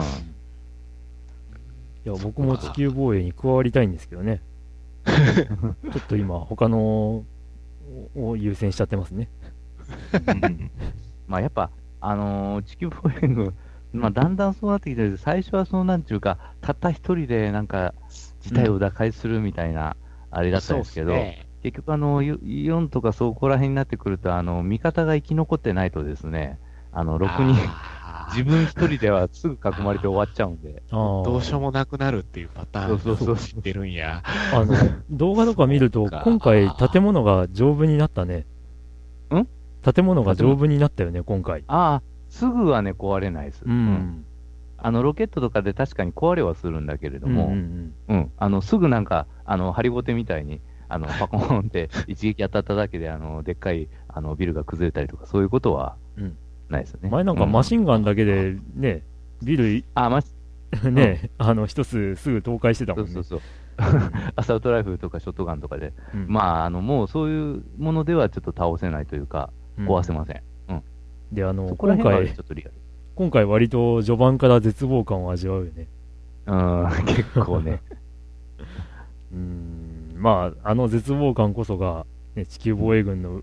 [2.06, 4.42] や、僕も地球防衛に加わりたいんですけどね。
[5.06, 7.24] ちょっと今、他の
[8.16, 9.28] を優先しちゃってますね。
[10.28, 10.72] うん
[11.28, 13.54] まあ、やっぱ、あのー地球防衛軍、
[13.94, 17.94] まあ、だんだんそうなってきてる最初はそうなんていうか、たった一人でなんか、
[18.42, 19.96] 事態を打開するみたいな、
[20.30, 26.60] あれだったんですけど、そうっすね結局、あの、よ4とかそこら辺になってくると、あの、味方が生き残ってないとですね、
[26.92, 27.54] あの、ろくに
[28.04, 34.24] あー自分一人ではすぐ囲まれて終わっちゃうんで、どうしようもなくなるっていうパターンそうそうそう知ってるんや。
[34.54, 34.76] あの、
[35.12, 38.46] 動画とか見ると、今回建物が丈夫になったね。
[39.34, 39.48] ん？
[39.94, 41.64] 建物が丈夫になったよね、今回。
[41.68, 43.64] ああ、すぐはね、壊れないです。
[43.66, 44.26] うん。
[44.78, 50.60] あの、ロケットとかで確かに壊れはするんだけれども、ううんん、うんあの、すぐなんか、あの、ハリボテみたいに、
[50.94, 56.38] あの、パコーンって一撃当たっただけで、あの、でっかい、あの、ビルが崩れたりとか、そういうことはうん、
[56.70, 57.10] ないですよね。
[57.10, 59.04] 前なんかマシン、ンガンだけでね、
[59.44, 60.28] ビル、あ、マシ
[60.90, 63.08] ね、あの、一つすぐ倒壊してたもね。
[63.08, 63.50] そうんそうそう。
[64.36, 70.42] アサルトライフルとかショットガンとかで、うんまあ、あの、もうそういうものではちょっと倒せないというか、壊せません。
[71.32, 72.74] で、あの、今回ちょ、っとリアル。
[73.16, 75.88] 今回割と序盤から絶望感を味わうよね。
[76.46, 77.82] うん、結構ね。
[79.32, 79.81] うーん、
[80.22, 82.06] まあ、あの絶望感こそが、
[82.36, 83.42] ね、地球防衛軍の、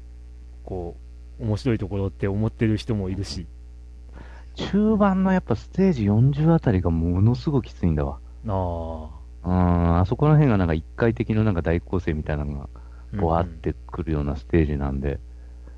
[0.64, 0.96] こ
[1.40, 3.46] う、面白いところって思ってる人もいるし、
[4.54, 8.18] 中盤のやっぱステージ40あたりがものすごくきついんだわ。
[8.46, 9.10] あ
[9.44, 12.68] うん、あそこら辺がなんか一回的のなんか大構成みたいなのが、
[13.18, 15.18] あ、わーってくるようなステージなんで、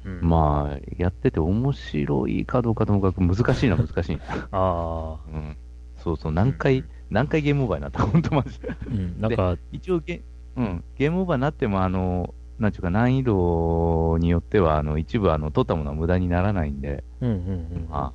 [0.04, 4.22] うん、まあ、やってて面白いかどうかともかく難しいな、難しいな。
[4.50, 5.56] ああ、うん。
[5.96, 8.68] そうそう、何回、何回ゲームオーバーになった本当マジで。
[8.86, 10.22] うん、なんか、一応ゲ、
[10.60, 17.86] うん、ゲームオーバーになっても、あの、なんちゅうか難易度によっては、あの、一部、あの、取ったものは無駄にならないんで、うんうんうん。
[17.88, 18.12] まあ、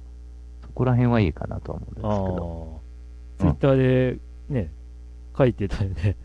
[0.61, 2.81] そこら辺はいいかなとは思うんですけあど。
[3.39, 4.19] あ、ツイッターで
[4.49, 4.71] ね、
[5.35, 6.15] 書いてたよね。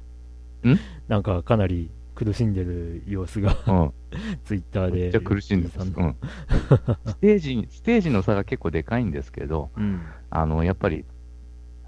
[0.64, 0.78] ん？
[1.08, 3.92] なんかかなり苦しんでる様子が、うん。
[4.44, 5.00] ツイッターで。
[5.00, 5.78] めっちゃ苦しいんです。
[5.78, 6.16] さうん。
[7.06, 10.02] ステージに、ステージの差が結構でかいんですけど、うん。
[10.28, 11.06] あの、やっぱり、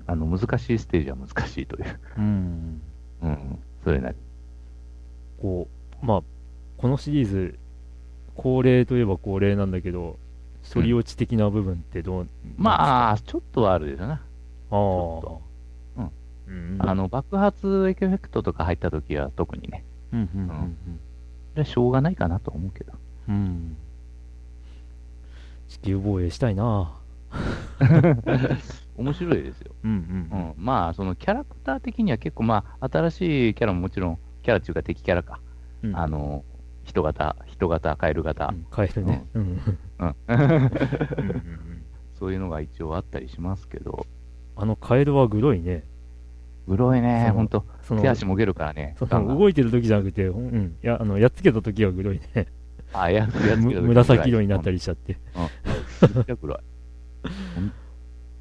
[0.06, 2.00] あの、難しいステージは難しいという。
[2.16, 2.80] うん。
[3.22, 3.58] うん。
[3.84, 4.16] それなり。
[5.40, 5.68] こ
[6.02, 6.22] う、まあ、
[6.76, 7.58] このシリーズ、
[8.34, 10.18] 恒例といえば恒例なんだけど、
[10.72, 14.14] 処理落ち的な部分ってどう、まあ、ちょっとはあるでしょうな。
[14.14, 14.20] あ、
[16.04, 16.08] あ
[16.48, 16.76] うん。
[16.78, 19.84] あの、爆発エフェクトとか入った時は特にね。
[20.12, 20.76] うん、うん、うん
[21.52, 22.92] それはしょうがないかなと思うけど。
[23.28, 23.34] うん。
[23.34, 23.76] うん。
[25.68, 26.94] 地球防衛したいな
[28.96, 29.72] 面白いですよ。
[29.84, 29.94] うん、う。
[29.94, 30.54] うんん。
[30.56, 35.40] まあ、そのキャラクター的には結構、まあ、新しいキャラももちろん、キャラっていうか敵キャラか。
[35.82, 36.44] うんあの、
[36.84, 39.26] 人型、人型、カエル型う、ん、カエルね。
[39.34, 39.60] うん。
[42.18, 44.06] そういうのが一応あったりしますけど、
[44.56, 45.84] あのカエルはグロいね。
[46.68, 48.94] グロいね、ほんと、その手足もげるからね。
[49.00, 52.46] 動いてる時じゃなくて、うん、いや、あの、やっつけた時はグロいね。
[52.92, 55.18] あ、やつやつ む紫色になったりしちゃって。
[55.34, 56.14] うん。
[56.14, 56.58] めっちゃ黒い。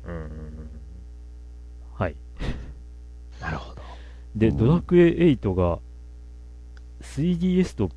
[0.06, 0.70] うんうんうん
[1.94, 2.16] はい。
[3.40, 3.82] なるほど。
[4.36, 5.80] で、うんドラクエ8が
[7.02, 7.90] 3DS と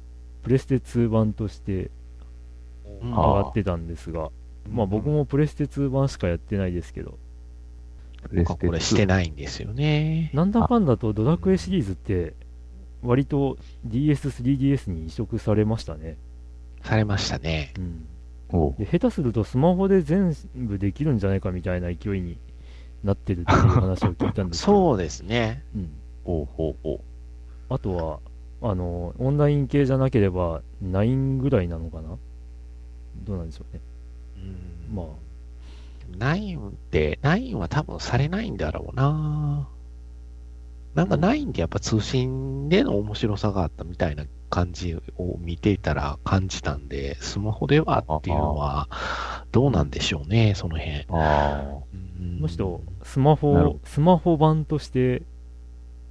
[0.42, 1.90] プレステ2版として
[3.02, 4.30] うん上がってたんですが、
[4.70, 7.18] まあ僕もプレステ2版しかやってないですけど、
[8.32, 10.30] 僕はこれしてないんですよね。
[10.34, 12.34] なんだかんだとドラクエシリーズって
[13.02, 16.16] 割と DS、3DS に移植されましたね。
[16.82, 17.72] されましたね。
[17.78, 18.06] うん。
[18.50, 22.38] 下手するとスマホで全部できるんじゃないかみたいな勢いに
[23.02, 25.62] なってるっていう話を聞いたんですけど、 そうですね。
[25.74, 25.90] うん。
[26.24, 27.00] おうほうほ
[27.68, 28.20] あとは、
[28.70, 32.16] あの、オンライン系じゃなければ9ぐらいなのかな？
[33.24, 33.80] どうなんでしょうね。
[34.36, 35.06] うんまあ、
[36.18, 39.68] ナインって、ナインは多分されないんだろうな。
[40.94, 44.24] なんかナインってやっぱ通信での面白さがあったみたいな
[44.54, 48.88] 感じを見ていたら感じたんで、スマホではっていうのは
[49.50, 50.98] どうなんでしょうね、その辺。
[51.00, 51.04] う。
[51.10, 55.22] あうんむしろスマホ、スマホ版として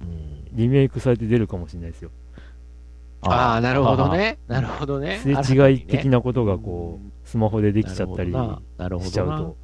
[0.02, 2.10] うんリメイクされて出るかもしれないですよ。
[3.22, 3.30] あ。
[3.30, 4.36] ああ、なるほどね。
[4.46, 5.20] なるほどね。
[5.22, 8.60] すれ違い的なことがうこんう、スマホでできちゃったりな
[8.90, 9.32] るほどなしちゃうと。
[9.32, 9.54] な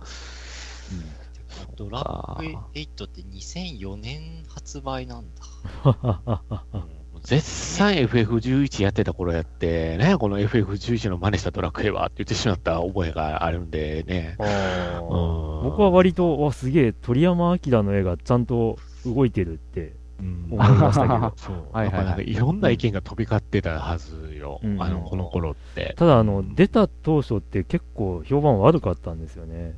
[1.76, 5.44] ドラクエ8って2004年発売なんだ。
[7.22, 14.36] 絶賛 FF11 やってた頃やって、ね、この FF11 の真似したドラクエはって言ってしまった覚えがあるんでね。
[14.38, 21.32] 僕は割と、わ、すげえ、鳥山明の絵がちゃんと動いてるってうん思いましたけど。
[21.36, 21.66] そう。
[21.72, 24.60] はいはいろんな意見が飛び交ってたはずよ。
[24.62, 25.94] うんあの、この頃って。
[25.96, 29.74] ただ、あの、出た当初って結構評判悪かったんですよね。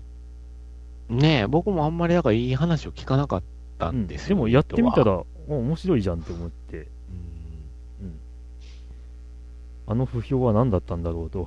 [1.09, 3.43] ねえ、僕もあんまりなんかいい話を聞かなかっ
[3.79, 4.29] たうんんですよ。
[4.31, 5.05] でもやってみた。
[5.05, 6.89] ら、お面白いじゃんって思って、
[9.93, 11.47] あの不評は何だったんだろうと。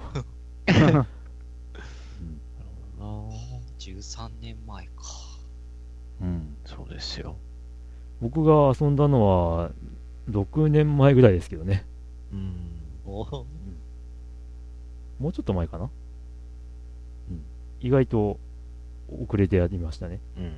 [0.67, 1.07] な
[3.79, 4.91] 13年前か。
[6.21, 6.55] うん。
[6.63, 7.37] そうですよ。
[8.21, 9.71] 僕が遊んだのは、
[10.29, 11.87] 6年前ぐらいですけどね。
[12.31, 12.55] うん。
[13.03, 13.23] も
[15.21, 15.89] うちょっと前かな。
[17.31, 17.41] うん。
[17.79, 18.39] 意外と
[19.09, 20.19] 遅れてやりましたね。
[20.37, 20.53] うん。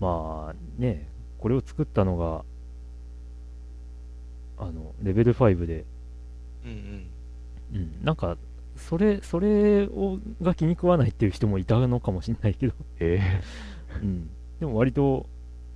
[0.00, 1.06] まあね、
[1.38, 2.46] これを作ったのが、
[4.60, 5.84] あの、レベル5で、
[6.64, 7.06] うんうん。
[7.72, 8.36] うん、なんか、
[8.76, 13.20] それ、それをが気に食わないっていう人もいたのかもしれないけど、え
[14.02, 14.30] うん。
[14.58, 15.26] でも割と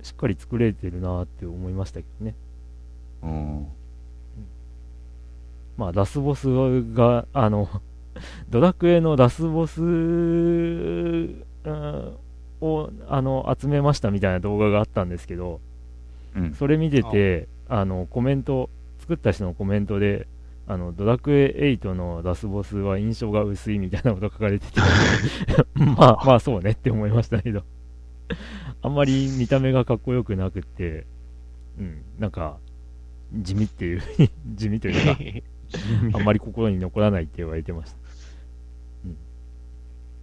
[0.01, 2.35] しっかり作れてるなって思いましたけどね。
[3.23, 3.67] えうん。
[5.77, 6.47] まあ、ラスボス
[6.93, 7.69] が、あの、
[8.49, 11.45] ドラクエのラスボス、うん
[12.61, 15.59] を、あの、集めましたみたいな動画があったんですけど、
[16.35, 16.53] うん。
[16.53, 18.69] それ見てて、あの、コメント、
[19.05, 20.27] 作った人のコメントで、
[20.65, 24.81] あの、ドラクエ8のラスボスは印象が薄いみたいなこと書かれてて、
[25.95, 27.63] まあ、まあそうねって思いましたけど、
[28.81, 31.05] あんまり見た目がかっこよくなくって、
[31.77, 32.57] うん、なんか、
[33.31, 34.01] 地味っていう、
[34.55, 35.05] 地味という
[36.11, 37.97] か、 あんまり心に残らないって言われてました。
[39.05, 39.17] うん。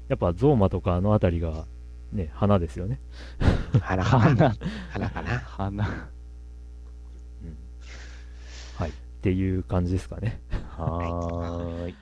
[0.08, 1.66] やっぱゾーマとかあのあたりが、
[2.12, 2.98] ね、花ですよね。
[3.80, 4.02] 花。
[4.02, 4.56] 花。
[4.90, 5.38] 花かな。
[5.38, 6.12] 花。
[8.82, 8.92] はい。
[9.22, 10.40] っていう感じですかね。
[10.76, 11.94] はーい。